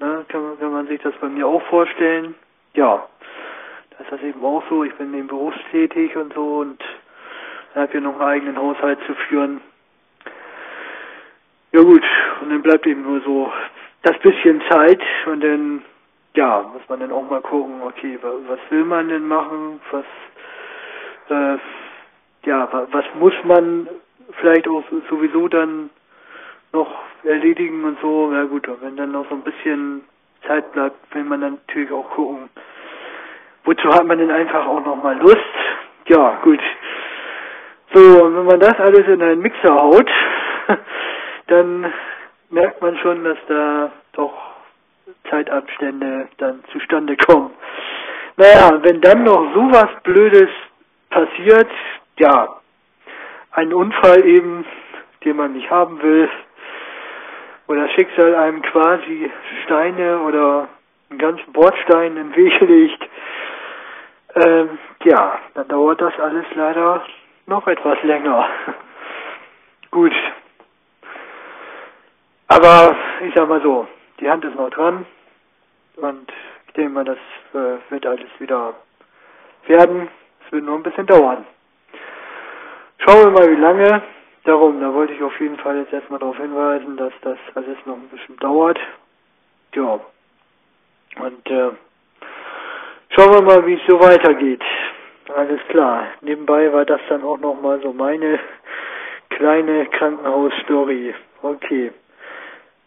[0.01, 2.35] ne, kann, man, kann man sich das bei mir auch vorstellen.
[2.73, 3.07] Ja,
[3.91, 6.81] das ist das eben auch so, ich bin eben berufstätig und so und
[7.75, 9.61] habe hier noch einen eigenen Haushalt zu führen.
[11.71, 12.03] Ja gut,
[12.41, 13.51] und dann bleibt eben nur so
[14.01, 15.83] das bisschen Zeit und dann,
[16.35, 20.05] ja, muss man dann auch mal gucken, okay, was will man denn machen, was,
[21.29, 21.57] äh,
[22.45, 23.87] ja, was muss man
[24.39, 25.91] vielleicht auch sowieso dann
[26.73, 26.91] noch
[27.23, 30.03] erledigen und so, ja gut, und wenn dann noch so ein bisschen
[30.47, 32.49] Zeit bleibt, will man dann natürlich auch gucken,
[33.63, 35.37] wozu hat man denn einfach auch noch mal Lust?
[36.07, 36.59] Ja, gut,
[37.93, 40.09] so, und wenn man das alles in einen Mixer haut,
[41.47, 41.93] dann
[42.49, 44.33] merkt man schon, dass da doch
[45.29, 47.51] Zeitabstände dann zustande kommen.
[48.37, 50.49] Naja, wenn dann noch sowas Blödes
[51.09, 51.69] passiert,
[52.17, 52.61] ja,
[53.51, 54.65] ein Unfall eben,
[55.25, 56.29] den man nicht haben will,
[57.71, 59.31] oder Schicksal einem quasi
[59.63, 60.67] Steine oder
[61.09, 63.09] einen ganzen Bordstein im Weg legt,
[64.35, 67.03] ähm, ja, dann dauert das alles leider
[67.47, 68.45] noch etwas länger.
[69.91, 70.13] Gut.
[72.49, 72.95] Aber
[73.25, 73.87] ich sag mal so,
[74.19, 75.05] die Hand ist noch dran
[75.95, 76.31] und
[76.67, 77.17] ich denke mal, das
[77.53, 78.73] äh, wird alles wieder
[79.67, 80.09] werden.
[80.45, 81.45] Es wird nur ein bisschen dauern.
[82.97, 84.01] Schauen wir mal, wie lange.
[84.43, 87.95] Darum, da wollte ich auf jeden Fall jetzt erstmal darauf hinweisen, dass das alles noch
[87.95, 88.79] ein bisschen dauert.
[89.75, 89.99] Ja.
[91.19, 91.71] Und äh,
[93.09, 94.63] schauen wir mal, wie es so weitergeht.
[95.35, 96.07] Alles klar.
[96.21, 98.39] Nebenbei war das dann auch nochmal so meine
[99.29, 101.13] kleine Krankenhausstory.
[101.43, 101.91] Okay.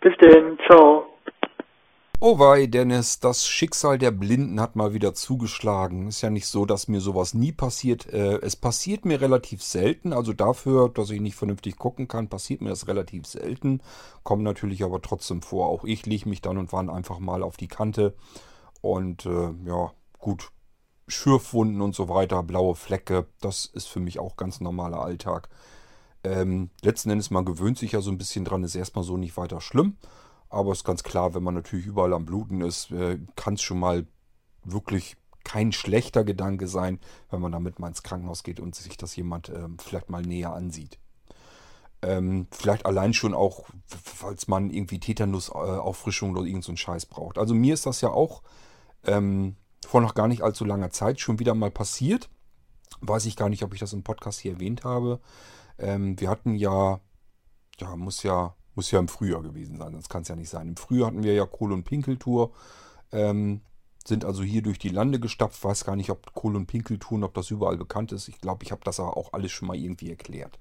[0.01, 0.59] Bis denn.
[0.67, 1.14] Ciao.
[2.27, 6.09] Oh wei, Dennis, das Schicksal der Blinden hat mal wieder zugeschlagen.
[6.09, 8.11] Ist ja nicht so, dass mir sowas nie passiert.
[8.11, 10.15] Äh, es passiert mir relativ selten.
[10.15, 13.83] Also dafür, dass ich nicht vernünftig gucken kann, passiert mir das relativ selten.
[14.23, 15.67] Kommt natürlich aber trotzdem vor.
[15.67, 18.15] Auch ich lege mich dann und wann einfach mal auf die Kante.
[18.81, 20.49] Und äh, ja, gut,
[21.07, 25.51] Schürfwunden und so weiter, blaue Flecke, das ist für mich auch ganz normaler Alltag.
[26.25, 29.37] Ähm, letzten Endes, man gewöhnt sich ja so ein bisschen dran, ist erstmal so nicht
[29.37, 29.99] weiter schlimm.
[30.49, 33.63] Aber es ist ganz klar, wenn man natürlich überall am Bluten ist, äh, kann es
[33.63, 34.07] schon mal
[34.63, 36.99] wirklich kein schlechter Gedanke sein,
[37.31, 40.55] wenn man damit mal ins Krankenhaus geht und sich das jemand ähm, vielleicht mal näher
[40.55, 40.99] ansieht.
[42.03, 47.39] Ähm, vielleicht allein schon auch, falls man irgendwie Tetanus-Auffrischung oder irgend so Scheiß braucht.
[47.39, 48.43] Also mir ist das ja auch
[49.05, 52.31] ähm, vor noch gar nicht allzu langer Zeit schon wieder mal passiert.
[53.01, 55.21] Weiß ich gar nicht, ob ich das im Podcast hier erwähnt habe.
[55.79, 57.01] Ähm, wir hatten ja,
[57.79, 60.69] ja, muss ja, muss ja im Frühjahr gewesen sein, sonst kann es ja nicht sein.
[60.69, 62.53] Im Frühjahr hatten wir ja Kohl- und Pinkeltour.
[63.13, 63.61] Ähm,
[64.07, 65.63] sind also hier durch die Lande gestapft.
[65.65, 68.29] Weiß gar nicht, ob Kohl- und Pinkeltouren, ob das überall bekannt ist.
[68.29, 70.59] Ich glaube, ich habe das auch alles schon mal irgendwie erklärt.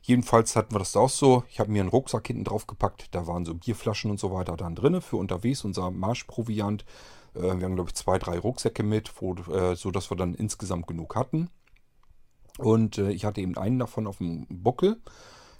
[0.00, 1.44] Jedenfalls hatten wir das auch so.
[1.48, 3.14] Ich habe mir einen Rucksack hinten drauf gepackt.
[3.14, 6.84] Da waren so Bierflaschen und so weiter dann drin für unterwegs, unser Marschproviant.
[7.34, 10.34] Äh, wir haben, glaube ich, zwei, drei Rucksäcke mit, wo, äh, so dass wir dann
[10.34, 11.50] insgesamt genug hatten.
[12.58, 15.00] Und äh, ich hatte eben einen davon auf dem Buckel.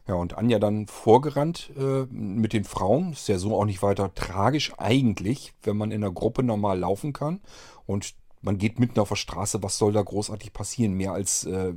[0.08, 3.12] Ja, und Anja dann vorgerannt äh, mit den Frauen.
[3.12, 7.12] Ist ja so auch nicht weiter tragisch eigentlich, wenn man in der Gruppe normal laufen
[7.12, 7.40] kann.
[7.86, 10.94] Und man geht mitten auf der Straße, was soll da großartig passieren?
[10.94, 11.72] Mehr als, äh,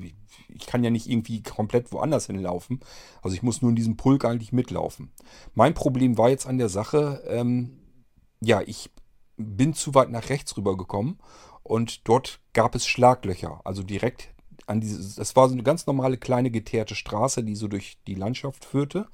[0.49, 2.79] ich kann ja nicht irgendwie komplett woanders hinlaufen.
[3.21, 5.11] Also ich muss nur in diesem Pulk eigentlich mitlaufen.
[5.53, 7.79] Mein Problem war jetzt an der Sache, ähm,
[8.41, 8.89] ja, ich
[9.37, 11.19] bin zu weit nach rechts rübergekommen
[11.61, 13.61] und dort gab es Schlaglöcher.
[13.63, 14.34] Also direkt
[14.67, 18.15] an dieses, das war so eine ganz normale kleine geteerte Straße, die so durch die
[18.15, 19.07] Landschaft führte.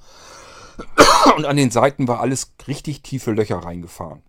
[1.38, 4.24] Und an den Seiten war alles richtig tiefe Löcher reingefahren.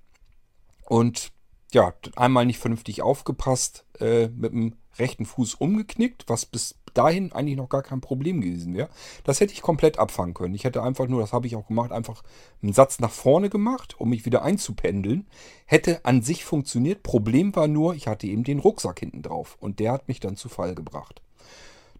[0.84, 1.32] Und
[1.72, 7.57] ja, einmal nicht vernünftig aufgepasst, äh, mit dem rechten Fuß umgeknickt, was bis dahin eigentlich
[7.57, 8.88] noch gar kein Problem gewesen wäre.
[9.24, 10.55] Das hätte ich komplett abfangen können.
[10.55, 12.22] Ich hätte einfach nur, das habe ich auch gemacht, einfach
[12.62, 15.26] einen Satz nach vorne gemacht, um mich wieder einzupendeln.
[15.66, 17.03] Hätte an sich funktioniert.
[17.03, 20.36] Problem war nur, ich hatte eben den Rucksack hinten drauf und der hat mich dann
[20.36, 21.22] zu Fall gebracht.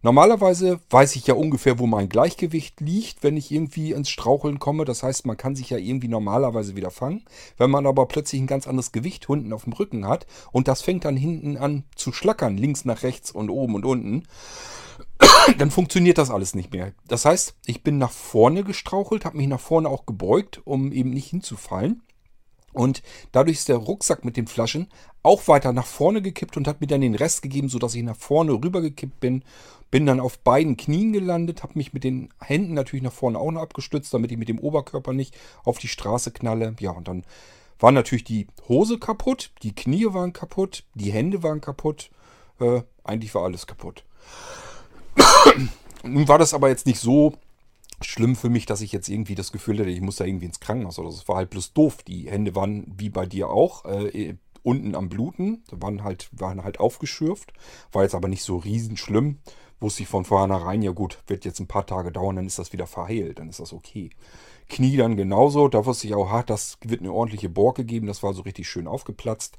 [0.03, 4.83] Normalerweise weiß ich ja ungefähr, wo mein Gleichgewicht liegt, wenn ich irgendwie ins Straucheln komme.
[4.83, 7.23] Das heißt, man kann sich ja irgendwie normalerweise wieder fangen.
[7.57, 10.81] Wenn man aber plötzlich ein ganz anderes Gewicht unten auf dem Rücken hat und das
[10.81, 14.23] fängt dann hinten an zu schlackern, links nach rechts und oben und unten,
[15.57, 16.91] dann funktioniert das alles nicht mehr.
[17.07, 21.11] Das heißt, ich bin nach vorne gestrauchelt, habe mich nach vorne auch gebeugt, um eben
[21.11, 22.03] nicht hinzufallen.
[22.73, 24.89] Und dadurch ist der Rucksack mit den Flaschen
[25.21, 28.17] auch weiter nach vorne gekippt und hat mir dann den Rest gegeben, sodass ich nach
[28.17, 29.43] vorne rübergekippt bin.
[29.93, 33.51] Bin dann auf beiden Knien gelandet, habe mich mit den Händen natürlich nach vorne auch
[33.51, 36.75] noch abgestützt, damit ich mit dem Oberkörper nicht auf die Straße knalle.
[36.79, 37.23] Ja, und dann
[37.77, 42.09] war natürlich die Hose kaputt, die Knie waren kaputt, die Hände waren kaputt.
[42.59, 44.03] Äh, eigentlich war alles kaputt.
[46.03, 47.33] Nun war das aber jetzt nicht so
[48.01, 50.59] schlimm für mich, dass ich jetzt irgendwie das Gefühl hatte, ich muss da irgendwie ins
[50.59, 51.19] Krankenhaus oder so.
[51.21, 52.01] Es war halt bloß doof.
[52.01, 56.79] Die Hände waren wie bei dir auch äh, unten am Bluten, waren halt, waren halt
[56.79, 57.53] aufgeschürft.
[57.91, 59.37] War jetzt aber nicht so riesen schlimm.
[59.83, 62.71] Wusste ich von vornherein, ja gut, wird jetzt ein paar Tage dauern, dann ist das
[62.71, 64.11] wieder verheilt, dann ist das okay.
[64.69, 68.23] Knie dann genauso, da wusste ich auch, ha, das wird eine ordentliche Borke geben, das
[68.23, 69.57] war so richtig schön aufgeplatzt.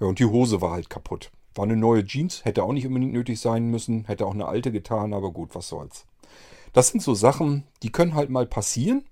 [0.00, 1.30] Ja, und die Hose war halt kaputt.
[1.54, 4.72] War eine neue Jeans, hätte auch nicht unbedingt nötig sein müssen, hätte auch eine alte
[4.72, 6.04] getan, aber gut, was soll's.
[6.72, 9.04] Das sind so Sachen, die können halt mal passieren.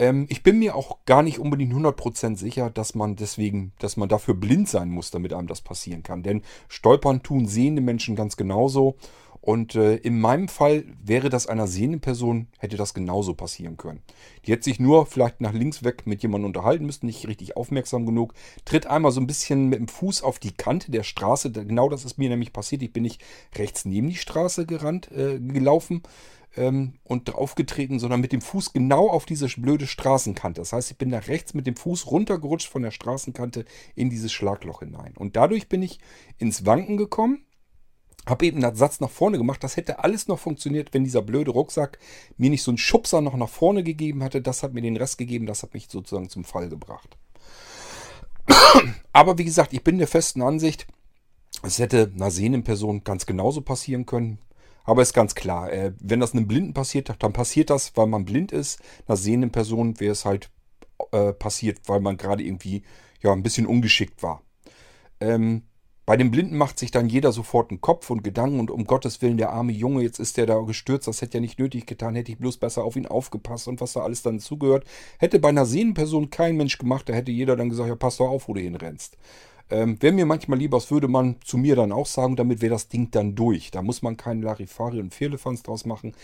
[0.00, 4.08] Ähm, ich bin mir auch gar nicht unbedingt 100% sicher, dass man deswegen, dass man
[4.08, 6.24] dafür blind sein muss, damit einem das passieren kann.
[6.24, 8.96] Denn stolpern tun sehende Menschen ganz genauso.
[9.44, 14.00] Und äh, in meinem Fall wäre das einer sehenden Person, hätte das genauso passieren können.
[14.46, 18.06] Die hätte sich nur vielleicht nach links weg mit jemandem unterhalten müssen, nicht richtig aufmerksam
[18.06, 18.32] genug,
[18.64, 21.52] tritt einmal so ein bisschen mit dem Fuß auf die Kante der Straße.
[21.52, 22.80] Genau das ist mir nämlich passiert.
[22.80, 23.22] Ich bin nicht
[23.54, 26.00] rechts neben die Straße gerannt, äh, gelaufen,
[26.56, 30.62] ähm, und draufgetreten, sondern mit dem Fuß genau auf diese blöde Straßenkante.
[30.62, 34.32] Das heißt, ich bin nach rechts mit dem Fuß runtergerutscht von der Straßenkante in dieses
[34.32, 35.12] Schlagloch hinein.
[35.18, 35.98] Und dadurch bin ich
[36.38, 37.44] ins Wanken gekommen.
[38.26, 39.62] Habe eben einen Satz nach vorne gemacht.
[39.62, 41.98] Das hätte alles noch funktioniert, wenn dieser blöde Rucksack
[42.36, 44.40] mir nicht so einen Schubser noch nach vorne gegeben hatte.
[44.40, 45.46] Das hat mir den Rest gegeben.
[45.46, 47.16] Das hat mich sozusagen zum Fall gebracht.
[49.12, 50.86] Aber wie gesagt, ich bin der festen Ansicht,
[51.62, 54.38] es hätte einer sehenden Person ganz genauso passieren können.
[54.84, 58.26] Aber ist ganz klar, äh, wenn das einem Blinden passiert, dann passiert das, weil man
[58.26, 58.80] blind ist.
[59.06, 60.50] Einer sehenden Person wäre es halt
[61.10, 62.82] äh, passiert, weil man gerade irgendwie
[63.22, 64.42] ja ein bisschen ungeschickt war.
[65.20, 65.62] Ähm,
[66.06, 69.22] bei dem Blinden macht sich dann jeder sofort einen Kopf und Gedanken und um Gottes
[69.22, 72.14] Willen, der arme Junge, jetzt ist der da gestürzt, das hätte ja nicht nötig getan,
[72.14, 74.84] hätte ich bloß besser auf ihn aufgepasst und was da alles dann zugehört.
[75.18, 78.18] Hätte bei einer sehenden Person kein Mensch gemacht, da hätte jeder dann gesagt, ja, pass
[78.18, 79.16] doch auf, wo du hinrennst.
[79.70, 82.74] Ähm, wäre mir manchmal lieber, das würde man zu mir dann auch sagen, damit wäre
[82.74, 83.70] das Ding dann durch.
[83.70, 86.14] Da muss man keinen Larifari und Firlefanz draus machen.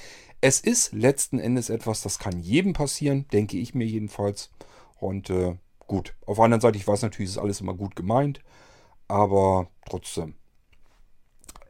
[0.43, 4.51] Es ist letzten Endes etwas, das kann jedem passieren, denke ich mir jedenfalls.
[4.99, 5.57] Und äh,
[5.87, 8.41] gut, auf der anderen Seite, ich weiß natürlich, ist alles immer gut gemeint,
[9.11, 10.35] aber trotzdem.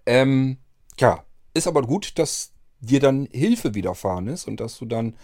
[0.06, 0.58] Ähm,
[0.98, 1.24] ja,
[1.54, 5.16] ist aber gut, dass dir dann Hilfe widerfahren ist und dass du dann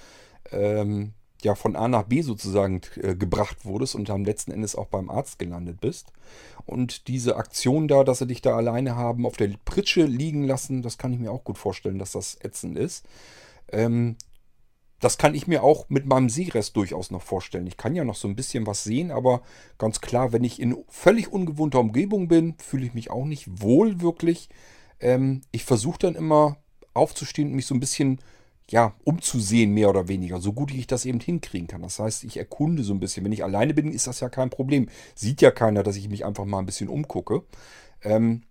[0.50, 1.12] ähm,
[1.42, 5.10] ja von A nach B sozusagen äh, gebracht wurdest und am letzten Endes auch beim
[5.10, 6.12] Arzt gelandet bist.
[6.64, 10.82] Und diese Aktion da, dass sie dich da alleine haben, auf der Pritsche liegen lassen,
[10.82, 13.06] das kann ich mir auch gut vorstellen, dass das ätzend ist.
[13.70, 14.16] Ähm,
[15.00, 17.66] das kann ich mir auch mit meinem Sehrest durchaus noch vorstellen.
[17.66, 19.42] Ich kann ja noch so ein bisschen was sehen, aber
[19.78, 24.00] ganz klar, wenn ich in völlig ungewohnter Umgebung bin, fühle ich mich auch nicht wohl
[24.00, 24.48] wirklich.
[25.00, 26.56] Ähm, ich versuche dann immer
[26.94, 28.20] aufzustehen und mich so ein bisschen
[28.68, 31.82] ja, umzusehen, mehr oder weniger, so gut ich das eben hinkriegen kann.
[31.82, 33.24] Das heißt, ich erkunde so ein bisschen.
[33.24, 34.88] Wenn ich alleine bin, ist das ja kein Problem.
[35.14, 37.44] Sieht ja keiner, dass ich mich einfach mal ein bisschen umgucke.
[38.02, 38.42] Ähm,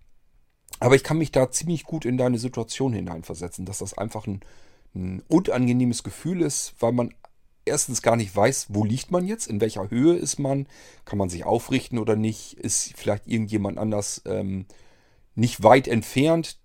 [0.80, 4.42] aber ich kann mich da ziemlich gut in deine Situation hineinversetzen, dass das einfach ein,
[4.96, 7.14] ein unangenehmes Gefühl ist, weil man
[7.66, 10.68] erstens gar nicht weiß, wo liegt man jetzt, in welcher Höhe ist man,
[11.04, 14.66] kann man sich aufrichten oder nicht, ist vielleicht irgendjemand anders ähm,
[15.34, 16.60] nicht weit entfernt,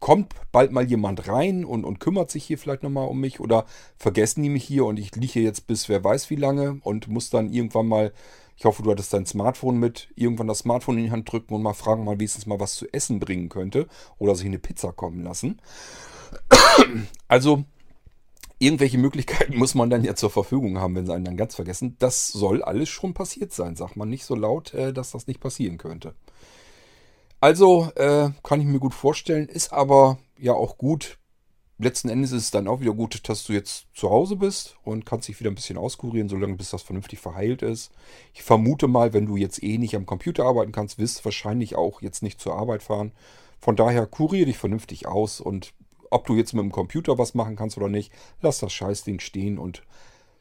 [0.00, 3.64] kommt bald mal jemand rein und, und kümmert sich hier vielleicht nochmal um mich oder
[3.96, 7.30] vergessen die mich hier und ich liege jetzt bis wer weiß wie lange und muss
[7.30, 8.12] dann irgendwann mal,
[8.56, 11.62] ich hoffe, du hattest dein Smartphone mit, irgendwann das Smartphone in die Hand drücken und
[11.62, 15.22] mal fragen, mal wenigstens mal was zu essen bringen könnte oder sich eine Pizza kommen
[15.22, 15.60] lassen.
[17.28, 17.64] Also
[18.64, 21.96] irgendwelche Möglichkeiten muss man dann ja zur Verfügung haben, wenn sie einen dann ganz vergessen.
[21.98, 25.40] Das soll alles schon passiert sein, sagt man nicht so laut, äh, dass das nicht
[25.40, 26.14] passieren könnte.
[27.40, 31.18] Also äh, kann ich mir gut vorstellen, ist aber ja auch gut.
[31.76, 35.04] Letzten Endes ist es dann auch wieder gut, dass du jetzt zu Hause bist und
[35.04, 37.90] kannst dich wieder ein bisschen auskurieren, solange bis das vernünftig verheilt ist.
[38.32, 41.74] Ich vermute mal, wenn du jetzt eh nicht am Computer arbeiten kannst, wirst du wahrscheinlich
[41.74, 43.12] auch jetzt nicht zur Arbeit fahren.
[43.58, 45.74] Von daher kurier dich vernünftig aus und
[46.14, 49.58] ob du jetzt mit dem Computer was machen kannst oder nicht, lass das Scheißding stehen
[49.58, 49.82] und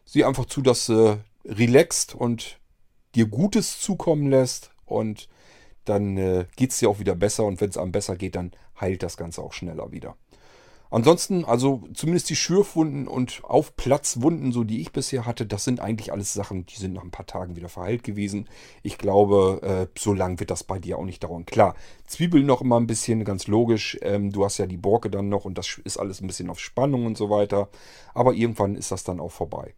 [0.06, 2.60] sieh einfach zu, dass du relaxst und
[3.16, 5.30] dir Gutes zukommen lässt und
[5.86, 8.52] dann äh, geht es dir auch wieder besser und wenn es einem besser geht, dann
[8.80, 10.16] heilt das Ganze auch schneller wieder.
[10.94, 16.12] Ansonsten, also zumindest die Schürfwunden und Aufplatzwunden, so die ich bisher hatte, das sind eigentlich
[16.12, 18.48] alles Sachen, die sind nach ein paar Tagen wieder verheilt gewesen.
[18.84, 21.48] Ich glaube, äh, so lang wird das bei dir auch nicht dauern.
[21.48, 21.74] Klar,
[22.06, 23.98] Zwiebeln noch immer ein bisschen, ganz logisch.
[24.04, 26.60] Ähm, du hast ja die Borke dann noch und das ist alles ein bisschen auf
[26.60, 27.70] Spannung und so weiter.
[28.14, 29.74] Aber irgendwann ist das dann auch vorbei.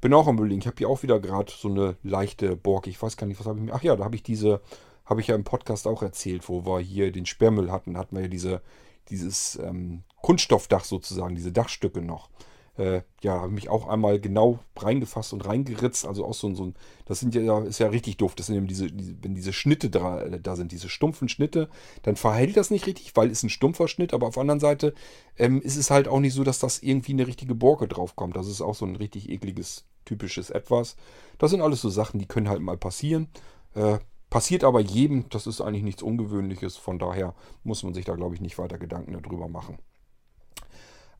[0.00, 2.90] Bin auch am überlegen, ich habe hier auch wieder gerade so eine leichte Borke.
[2.90, 3.74] Ich weiß gar nicht, was habe ich mir.
[3.74, 4.60] Ach ja, da habe ich diese
[5.04, 8.22] habe ich ja im Podcast auch erzählt, wo wir hier den Sperrmüll hatten, hatten wir
[8.22, 8.60] ja diese,
[9.08, 12.28] dieses ähm, Kunststoffdach sozusagen, diese Dachstücke noch.
[12.76, 16.06] Äh, ja, habe mich auch einmal genau reingefasst und reingeritzt.
[16.06, 16.74] Also auch so, so ein,
[17.06, 18.36] das sind ja, ist ja richtig doof.
[18.36, 21.68] Das sind eben diese, diese wenn diese Schnitte da, äh, da sind, diese stumpfen Schnitte,
[22.02, 24.94] dann verhält das nicht richtig, weil es ein stumpfer Schnitt, aber auf der anderen Seite
[25.36, 28.36] ähm, ist es halt auch nicht so, dass das irgendwie eine richtige Borke draufkommt.
[28.36, 30.96] Das ist auch so ein richtig ekliges, typisches Etwas.
[31.38, 33.28] Das sind alles so Sachen, die können halt mal passieren.
[33.74, 33.98] Äh,
[34.30, 38.34] Passiert aber jedem, das ist eigentlich nichts Ungewöhnliches, von daher muss man sich da, glaube
[38.34, 39.78] ich, nicht weiter Gedanken darüber machen.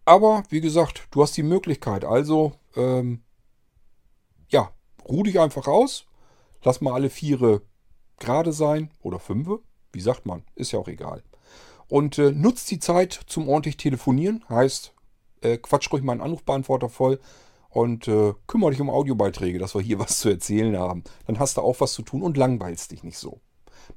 [0.09, 3.21] Aber wie gesagt, du hast die Möglichkeit, also ähm,
[4.49, 4.73] ja,
[5.07, 6.07] ruh dich einfach aus,
[6.65, 7.61] lass mal alle Viere
[8.19, 9.61] gerade sein oder Fünfe,
[9.93, 11.23] wie sagt man, ist ja auch egal.
[11.89, 14.95] Und äh, nutzt die Zeit zum ordentlich telefonieren, heißt,
[15.43, 17.21] äh, quatsch ruhig meinen Anrufbeantworter voll,
[17.69, 21.05] und äh, kümmere dich um Audiobeiträge, dass wir hier was zu erzählen haben.
[21.27, 23.43] Dann hast du auch was zu tun und langweilst dich nicht so.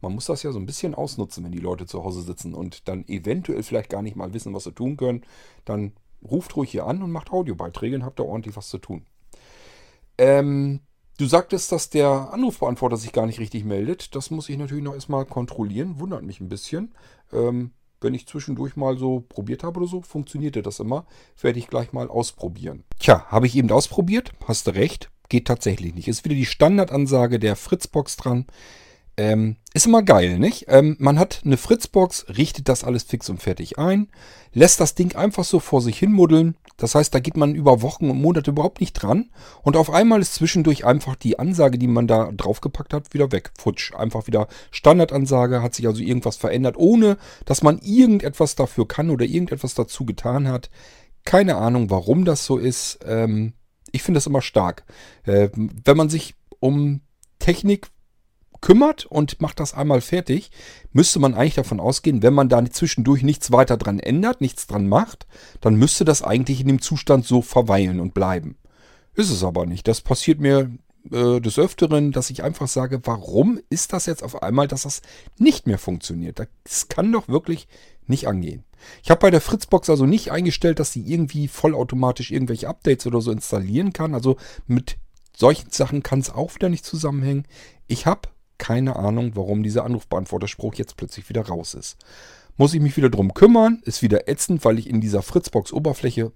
[0.02, 2.88] Man muss das ja so ein bisschen ausnutzen, wenn die Leute zu Hause sitzen und
[2.90, 5.24] dann eventuell vielleicht gar nicht mal wissen, was sie tun können.
[5.66, 5.94] Dann
[6.24, 9.06] ruft ruhig hier an und macht Audiobeiträge und habt da ordentlich was zu tun.
[10.18, 10.82] Ähm,
[11.18, 14.16] du sagtest, dass der Anrufbeantworter sich gar nicht richtig meldet.
[14.16, 16.00] Das muss ich natürlich noch erstmal kontrollieren.
[16.00, 16.94] Wundert mich ein bisschen.
[17.32, 21.06] Ähm, wenn ich zwischendurch mal so probiert habe oder so, funktionierte das immer.
[21.40, 22.84] Werde ich gleich mal ausprobieren.
[23.00, 24.34] Tja, habe ich eben ausprobiert.
[24.48, 25.12] Hast du recht.
[25.30, 26.08] Geht tatsächlich nicht.
[26.08, 28.48] Ist wieder die Standardansage der Fritzbox dran.
[29.18, 30.66] Ähm, ist immer geil, nicht?
[30.68, 34.10] Ähm, man hat eine Fritzbox, richtet das alles fix und fertig ein,
[34.54, 36.56] lässt das Ding einfach so vor sich hin muddeln.
[36.78, 39.30] Das heißt, da geht man über Wochen und Monate überhaupt nicht dran.
[39.62, 43.52] Und auf einmal ist zwischendurch einfach die Ansage, die man da draufgepackt hat, wieder weg.
[43.58, 43.94] Futsch.
[43.94, 49.26] Einfach wieder Standardansage, hat sich also irgendwas verändert, ohne dass man irgendetwas dafür kann oder
[49.26, 50.70] irgendetwas dazu getan hat.
[51.24, 53.00] Keine Ahnung, warum das so ist.
[53.06, 53.54] Ähm,
[53.92, 54.86] ich finde das immer stark.
[55.24, 57.02] Äh, wenn man sich um
[57.40, 57.88] Technik
[58.62, 60.52] kümmert und macht das einmal fertig,
[60.94, 64.88] müsste man eigentlich davon ausgehen, wenn man da zwischendurch nichts weiter dran ändert, nichts dran
[64.88, 65.26] macht,
[65.60, 68.56] dann müsste das eigentlich in dem Zustand so verweilen und bleiben.
[69.16, 69.88] Ist es aber nicht.
[69.88, 70.72] Das passiert mir
[71.12, 75.02] äh, des Öfteren, dass ich einfach sage, warum ist das jetzt auf einmal, dass das
[75.38, 76.40] nicht mehr funktioniert?
[76.64, 77.68] Das kann doch wirklich
[78.08, 78.64] nicht angehen.
[79.04, 83.22] Ich habe bei der Fritzbox also nicht eingestellt, dass sie irgendwie vollautomatisch irgendwelche Updates oder
[83.22, 84.14] so installieren kann.
[84.14, 84.38] Also
[84.68, 84.98] mit
[85.36, 87.46] solchen Sachen kann es auch wieder nicht zusammenhängen.
[87.88, 88.30] Ich habe
[88.62, 91.98] keine Ahnung, warum dieser Anrufbeantworterspruch jetzt plötzlich wieder raus ist.
[92.58, 93.82] muss ich mich wieder drum kümmern.
[93.86, 96.32] Ist wieder ätzend, weil ich in dieser Fritzbox-Oberfläche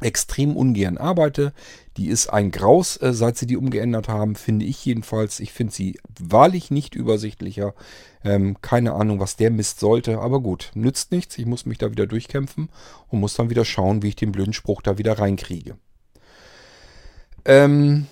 [0.00, 1.52] extrem ungern arbeite.
[1.98, 5.40] Die ist ein Graus, äh, seit sie die umgeändert haben, finde ich jedenfalls.
[5.40, 7.74] Ich finde sie wahrlich nicht übersichtlicher.
[8.24, 11.36] Ähm, keine Ahnung, was der Mist sollte, aber gut, nützt nichts.
[11.36, 12.70] Ich muss mich da wieder durchkämpfen
[13.08, 15.76] und muss dann wieder schauen, wie ich den blöden Spruch da wieder reinkriege.
[17.44, 18.06] Ähm,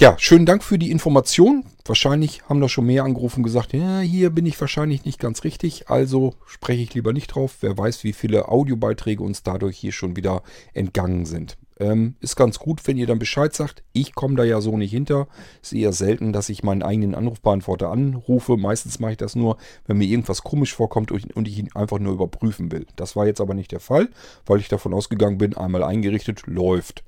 [0.00, 1.64] ja, schönen Dank für die Information.
[1.84, 5.42] Wahrscheinlich haben da schon mehr angerufen und gesagt, ja, hier bin ich wahrscheinlich nicht ganz
[5.42, 7.56] richtig, also spreche ich lieber nicht drauf.
[7.62, 10.42] Wer weiß, wie viele Audiobeiträge uns dadurch hier schon wieder
[10.72, 11.58] entgangen sind.
[11.80, 13.82] Ähm, ist ganz gut, wenn ihr dann Bescheid sagt.
[13.92, 15.26] Ich komme da ja so nicht hinter.
[15.62, 18.56] Ist eher selten, dass ich meinen eigenen Anrufbeantworter anrufe.
[18.56, 22.12] Meistens mache ich das nur, wenn mir irgendwas komisch vorkommt und ich ihn einfach nur
[22.12, 22.86] überprüfen will.
[22.94, 24.08] Das war jetzt aber nicht der Fall,
[24.46, 27.02] weil ich davon ausgegangen bin, einmal eingerichtet, läuft.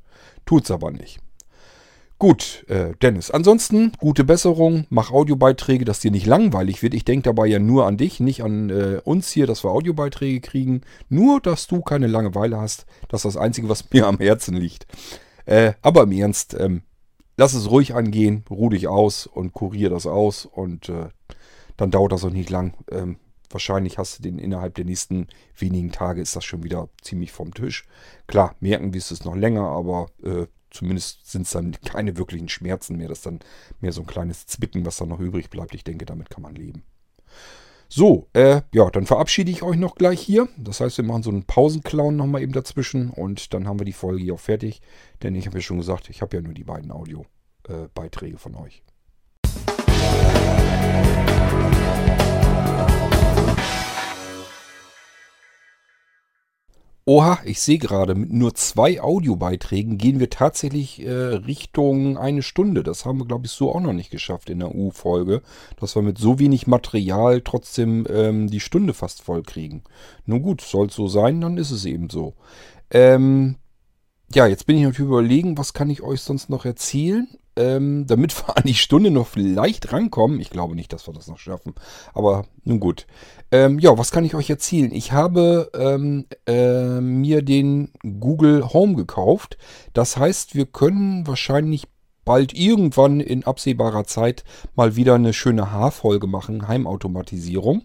[0.45, 1.21] Tut's aber nicht.
[2.21, 3.31] Gut, äh, Dennis.
[3.31, 4.85] Ansonsten gute Besserung.
[4.91, 6.93] Mach Audiobeiträge, dass dir nicht langweilig wird.
[6.93, 10.43] Ich denke dabei ja nur an dich, nicht an äh, uns hier, dass wir Audiobeiträge
[10.43, 10.83] kriegen.
[11.09, 12.85] Nur, dass du keine Langeweile hast.
[13.09, 14.87] Das ist das Einzige, was mir am Herzen liegt.
[15.47, 16.83] Äh, aber im Ernst, ähm,
[17.39, 21.09] lass es ruhig angehen, ruh dich aus und kurier das aus und äh,
[21.79, 22.75] dann dauert das auch nicht lang.
[22.93, 23.17] Ähm,
[23.49, 27.55] wahrscheinlich hast du den innerhalb der nächsten wenigen Tage ist das schon wieder ziemlich vom
[27.55, 27.87] Tisch.
[28.27, 32.97] Klar, merken du es noch länger, aber äh, zumindest sind es dann keine wirklichen Schmerzen
[32.97, 33.09] mehr.
[33.09, 33.41] Das ist dann
[33.81, 35.75] mehr so ein kleines Zwicken, was dann noch übrig bleibt.
[35.75, 36.83] Ich denke, damit kann man leben.
[37.93, 40.49] So, äh, ja, dann verabschiede ich euch noch gleich hier.
[40.57, 43.93] Das heißt, wir machen so einen Pausenclown nochmal eben dazwischen und dann haben wir die
[43.93, 44.81] Folge hier auch fertig.
[45.25, 48.55] Denn ich habe ja schon gesagt, ich habe ja nur die beiden Audio-Beiträge äh, von
[48.55, 48.85] euch.
[57.13, 62.85] Oha, ich sehe gerade, mit nur zwei Audiobeiträgen gehen wir tatsächlich äh, Richtung eine Stunde.
[62.85, 65.43] Das haben wir, glaube ich, so auch noch nicht geschafft in der U-Folge,
[65.81, 69.83] dass wir mit so wenig Material trotzdem ähm, die Stunde fast voll kriegen.
[70.25, 72.35] Nun gut, soll es so sein, dann ist es eben so.
[72.93, 73.57] Ähm,
[74.33, 77.27] ja, jetzt bin ich natürlich überlegen, was kann ich euch sonst noch erzählen?
[77.57, 80.41] Ähm, damit wir an die Stunde noch vielleicht rankommen.
[80.41, 81.75] Ich glaube nicht, dass wir das noch schaffen.
[82.15, 83.07] Aber nun gut.
[83.51, 84.93] Ähm, ja, was kann ich euch erzählen?
[84.93, 89.59] Ich habe ähm, äh, mir den Google Home gekauft.
[89.93, 91.87] Das heißt, wir können wahrscheinlich
[92.25, 94.45] bald irgendwann in absehbarer Zeit
[94.77, 96.69] mal wieder eine schöne Haarfolge machen.
[96.69, 97.83] Heimautomatisierung.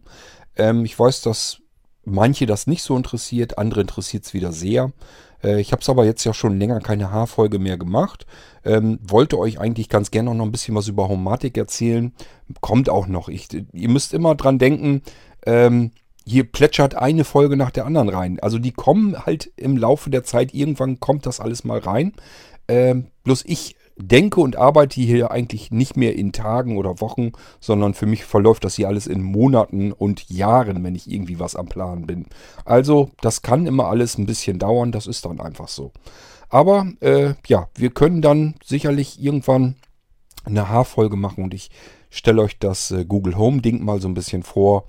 [0.55, 1.61] Ähm, ich weiß, dass
[2.05, 4.91] manche das nicht so interessiert, andere interessiert es wieder sehr.
[5.43, 8.25] Äh, ich habe es aber jetzt ja schon länger keine Haarfolge mehr gemacht.
[8.63, 12.13] Ähm, wollte euch eigentlich ganz gerne noch ein bisschen was über Homatik erzählen.
[12.61, 13.29] Kommt auch noch.
[13.29, 15.01] Ich, ihr müsst immer dran denken,
[15.45, 15.91] ähm,
[16.25, 18.39] hier plätschert eine Folge nach der anderen rein.
[18.39, 22.13] Also die kommen halt im Laufe der Zeit, irgendwann kommt das alles mal rein.
[22.67, 27.93] Ähm, bloß ich denke und arbeite hier eigentlich nicht mehr in Tagen oder Wochen, sondern
[27.93, 31.67] für mich verläuft das hier alles in Monaten und Jahren, wenn ich irgendwie was am
[31.67, 32.25] Plan bin.
[32.65, 35.91] Also das kann immer alles ein bisschen dauern, das ist dann einfach so.
[36.49, 39.75] Aber äh, ja, wir können dann sicherlich irgendwann
[40.43, 41.71] eine Haarfolge machen und ich
[42.09, 44.85] stelle euch das äh, Google Home Ding mal so ein bisschen vor.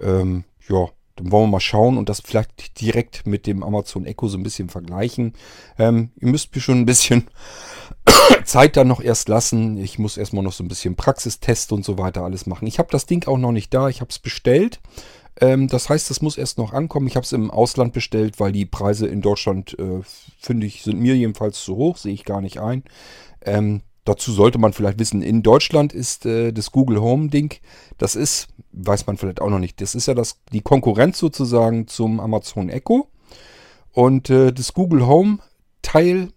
[0.00, 0.88] Ähm, ja,
[1.18, 4.42] dann wollen wir mal schauen und das vielleicht direkt mit dem Amazon Echo so ein
[4.42, 5.34] bisschen vergleichen.
[5.78, 7.28] Ähm, ihr müsst mir schon ein bisschen
[8.44, 9.76] Zeit dann noch erst lassen.
[9.78, 12.66] Ich muss erstmal noch so ein bisschen Praxistest und so weiter alles machen.
[12.66, 13.88] Ich habe das Ding auch noch nicht da.
[13.88, 14.80] Ich habe es bestellt.
[15.40, 17.08] Ähm, das heißt, es muss erst noch ankommen.
[17.08, 20.00] Ich habe es im Ausland bestellt, weil die Preise in Deutschland, äh,
[20.38, 21.96] finde ich, sind mir jedenfalls zu hoch.
[21.96, 22.84] Sehe ich gar nicht ein.
[23.44, 27.54] Ähm, dazu sollte man vielleicht wissen, in Deutschland ist äh, das Google Home Ding,
[27.98, 31.86] das ist, weiß man vielleicht auch noch nicht, das ist ja das, die Konkurrenz sozusagen
[31.86, 33.08] zum Amazon Echo.
[33.92, 35.38] Und äh, das Google Home
[35.82, 36.28] Teil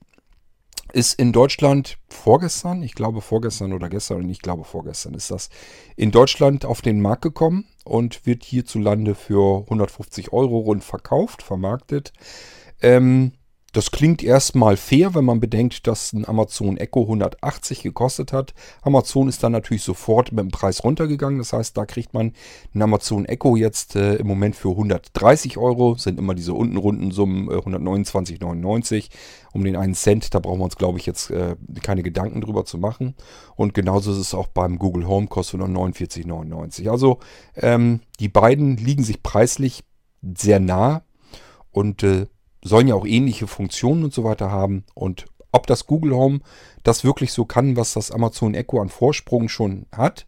[0.94, 5.50] ist in Deutschland vorgestern, ich glaube vorgestern oder gestern, ich glaube vorgestern ist das,
[5.96, 12.12] in Deutschland auf den Markt gekommen und wird hierzulande für 150 Euro rund verkauft, vermarktet.
[12.82, 13.34] Ähm,
[13.74, 18.54] das klingt erstmal fair, wenn man bedenkt, dass ein Amazon Echo 180 gekostet hat.
[18.82, 21.40] Amazon ist dann natürlich sofort mit dem Preis runtergegangen.
[21.40, 22.34] Das heißt, da kriegt man
[22.76, 25.96] ein Amazon Echo jetzt äh, im Moment für 130 Euro.
[25.96, 29.10] Sind immer diese unten runden Summen äh, 129,99
[29.54, 30.34] um den einen Cent.
[30.34, 33.16] Da brauchen wir uns, glaube ich, jetzt äh, keine Gedanken drüber zu machen.
[33.56, 36.90] Und genauso ist es auch beim Google Home, kostet nur 49,99.
[36.90, 37.20] Also
[37.56, 39.86] ähm, die beiden liegen sich preislich
[40.22, 41.04] sehr nah.
[41.72, 42.28] Und äh,
[42.64, 44.84] sollen ja auch ähnliche Funktionen und so weiter haben.
[44.94, 46.40] Und ob das Google Home
[46.84, 50.26] das wirklich so kann, was das Amazon Echo an Vorsprung schon hat,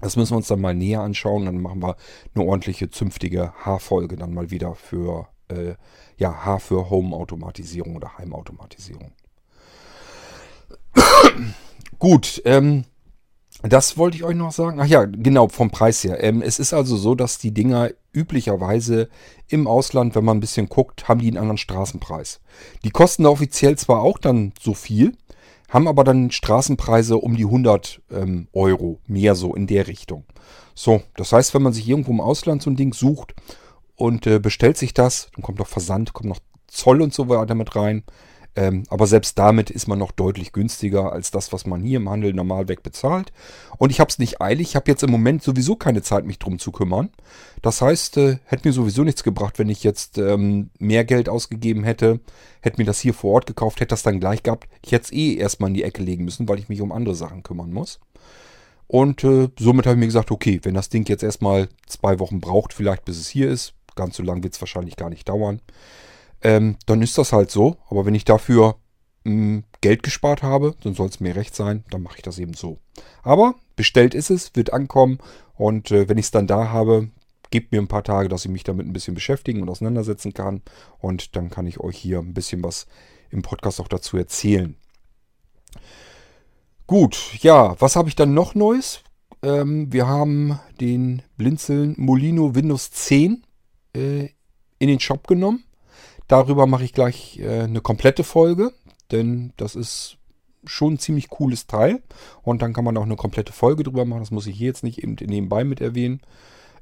[0.00, 1.46] das müssen wir uns dann mal näher anschauen.
[1.46, 1.96] Dann machen wir
[2.34, 5.74] eine ordentliche, zünftige Haarfolge dann mal wieder für, äh,
[6.16, 9.12] ja, Haar für Home-Automatisierung oder Heimautomatisierung.
[11.98, 12.84] Gut, ähm,
[13.62, 14.80] das wollte ich euch noch sagen.
[14.80, 16.22] Ach ja, genau, vom Preis her.
[16.22, 19.08] Ähm, es ist also so, dass die Dinger üblicherweise
[19.48, 22.40] im Ausland, wenn man ein bisschen guckt, haben die einen anderen Straßenpreis.
[22.84, 25.16] Die kosten offiziell zwar auch dann so viel,
[25.68, 30.24] haben aber dann Straßenpreise um die 100 ähm, Euro, mehr so in der Richtung.
[30.74, 33.34] So, das heißt, wenn man sich irgendwo im Ausland so ein Ding sucht
[33.96, 37.54] und äh, bestellt sich das, dann kommt noch Versand, kommt noch Zoll und so weiter
[37.54, 38.02] mit rein.
[38.56, 42.10] Ähm, aber selbst damit ist man noch deutlich günstiger als das, was man hier im
[42.10, 43.32] Handel normal weg bezahlt.
[43.78, 44.70] Und ich habe es nicht eilig.
[44.70, 47.10] Ich habe jetzt im Moment sowieso keine Zeit, mich drum zu kümmern.
[47.62, 51.84] Das heißt, äh, hätte mir sowieso nichts gebracht, wenn ich jetzt ähm, mehr Geld ausgegeben
[51.84, 52.20] hätte,
[52.60, 54.68] hätte mir das hier vor Ort gekauft, hätte das dann gleich gehabt.
[54.82, 57.14] Ich hätte es eh erstmal in die Ecke legen müssen, weil ich mich um andere
[57.14, 58.00] Sachen kümmern muss.
[58.88, 62.40] Und äh, somit habe ich mir gesagt, okay, wenn das Ding jetzt erstmal zwei Wochen
[62.40, 65.60] braucht, vielleicht bis es hier ist, ganz so lange wird es wahrscheinlich gar nicht dauern,
[66.42, 67.76] ähm, dann ist das halt so.
[67.88, 68.76] Aber wenn ich dafür
[69.24, 72.38] mh, hm, Geld gespart habe, dann soll es mir recht sein, dann mache ich das
[72.38, 72.78] eben so.
[73.22, 75.18] Aber bestellt ist es, wird ankommen
[75.54, 77.08] und äh, wenn ich es dann da habe,
[77.50, 80.62] gebt mir ein paar Tage, dass ich mich damit ein bisschen beschäftigen und auseinandersetzen kann
[80.98, 82.86] und dann kann ich euch hier ein bisschen was
[83.30, 84.76] im Podcast auch dazu erzählen.
[86.86, 89.02] Gut, ja, was habe ich dann noch Neues?
[89.42, 93.44] Ähm, wir haben den Blinzeln Molino Windows 10
[93.94, 94.28] äh,
[94.78, 95.64] in den Shop genommen.
[96.30, 98.72] Darüber mache ich gleich äh, eine komplette Folge,
[99.10, 100.16] denn das ist
[100.64, 102.04] schon ein ziemlich cooles Teil.
[102.42, 104.20] Und dann kann man auch eine komplette Folge drüber machen.
[104.20, 106.20] Das muss ich hier jetzt nicht eben nebenbei mit erwähnen.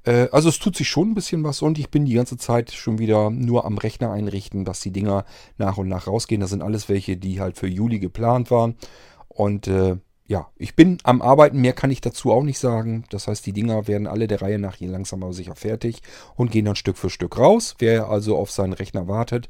[0.05, 2.72] Äh, also es tut sich schon ein bisschen was und ich bin die ganze Zeit
[2.72, 5.24] schon wieder nur am Rechner einrichten, dass die Dinger
[5.57, 6.42] nach und nach rausgehen.
[6.42, 8.76] Das sind alles welche, die halt für Juli geplant waren.
[9.28, 9.96] Und äh,
[10.29, 13.05] ja, ich bin am Arbeiten, mehr kann ich dazu auch nicht sagen.
[13.09, 16.03] Das heißt, die Dinger werden alle der Reihe nach hier langsam aber sicher fertig
[16.37, 17.74] und gehen dann Stück für Stück raus.
[17.79, 19.49] Wer also auf seinen Rechner wartet,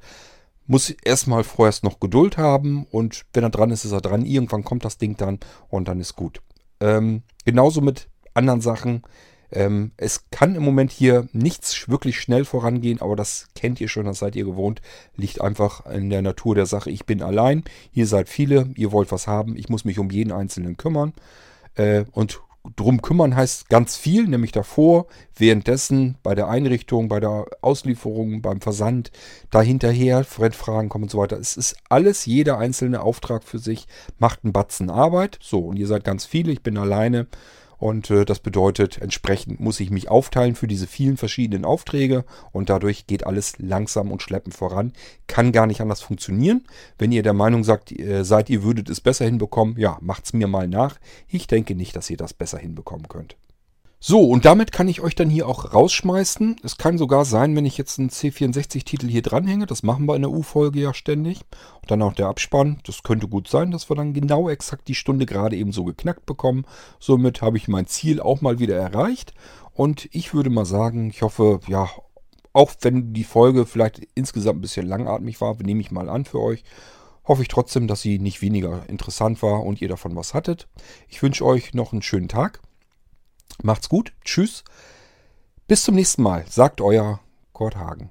[0.68, 4.24] muss erstmal vorerst noch Geduld haben und wenn er dran ist, ist er dran.
[4.24, 6.40] Irgendwann kommt das Ding dann und dann ist gut.
[6.78, 9.02] Ähm, genauso mit anderen Sachen.
[9.50, 14.06] Ähm, es kann im Moment hier nichts wirklich schnell vorangehen, aber das kennt ihr schon,
[14.06, 14.82] das seid ihr gewohnt.
[15.16, 16.90] Liegt einfach in der Natur der Sache.
[16.90, 20.32] Ich bin allein, ihr seid viele, ihr wollt was haben, ich muss mich um jeden
[20.32, 21.12] Einzelnen kümmern.
[21.74, 22.40] Äh, und
[22.76, 28.60] drum kümmern heißt ganz viel, nämlich davor, währenddessen, bei der Einrichtung, bei der Auslieferung, beim
[28.60, 29.10] Versand,
[29.50, 31.38] dahinterher, Fragen kommen und so weiter.
[31.38, 33.86] Es ist alles, jeder einzelne Auftrag für sich
[34.18, 35.38] macht einen Batzen Arbeit.
[35.40, 37.26] So, und ihr seid ganz viele, ich bin alleine.
[37.78, 42.68] Und äh, das bedeutet, entsprechend muss ich mich aufteilen für diese vielen verschiedenen Aufträge und
[42.70, 44.92] dadurch geht alles langsam und schleppend voran.
[45.26, 46.64] Kann gar nicht anders funktionieren.
[46.98, 50.48] Wenn ihr der Meinung sagt, äh, seid, ihr würdet es besser hinbekommen, ja, macht's mir
[50.48, 50.98] mal nach.
[51.28, 53.36] Ich denke nicht, dass ihr das besser hinbekommen könnt.
[54.00, 56.60] So, und damit kann ich euch dann hier auch rausschmeißen.
[56.62, 60.22] Es kann sogar sein, wenn ich jetzt einen C64-Titel hier dranhänge, das machen wir in
[60.22, 61.40] der U-Folge ja ständig,
[61.82, 64.94] und dann auch der Abspann, das könnte gut sein, dass wir dann genau exakt die
[64.94, 66.64] Stunde gerade eben so geknackt bekommen.
[67.00, 69.34] Somit habe ich mein Ziel auch mal wieder erreicht.
[69.74, 71.88] Und ich würde mal sagen, ich hoffe, ja,
[72.52, 76.40] auch wenn die Folge vielleicht insgesamt ein bisschen langatmig war, nehme ich mal an für
[76.40, 76.62] euch,
[77.24, 80.68] hoffe ich trotzdem, dass sie nicht weniger interessant war und ihr davon was hattet.
[81.08, 82.60] Ich wünsche euch noch einen schönen Tag.
[83.62, 84.12] Macht's gut.
[84.24, 84.64] Tschüss.
[85.66, 86.44] Bis zum nächsten Mal.
[86.48, 87.20] Sagt euer
[87.52, 88.10] Kurt Hagen.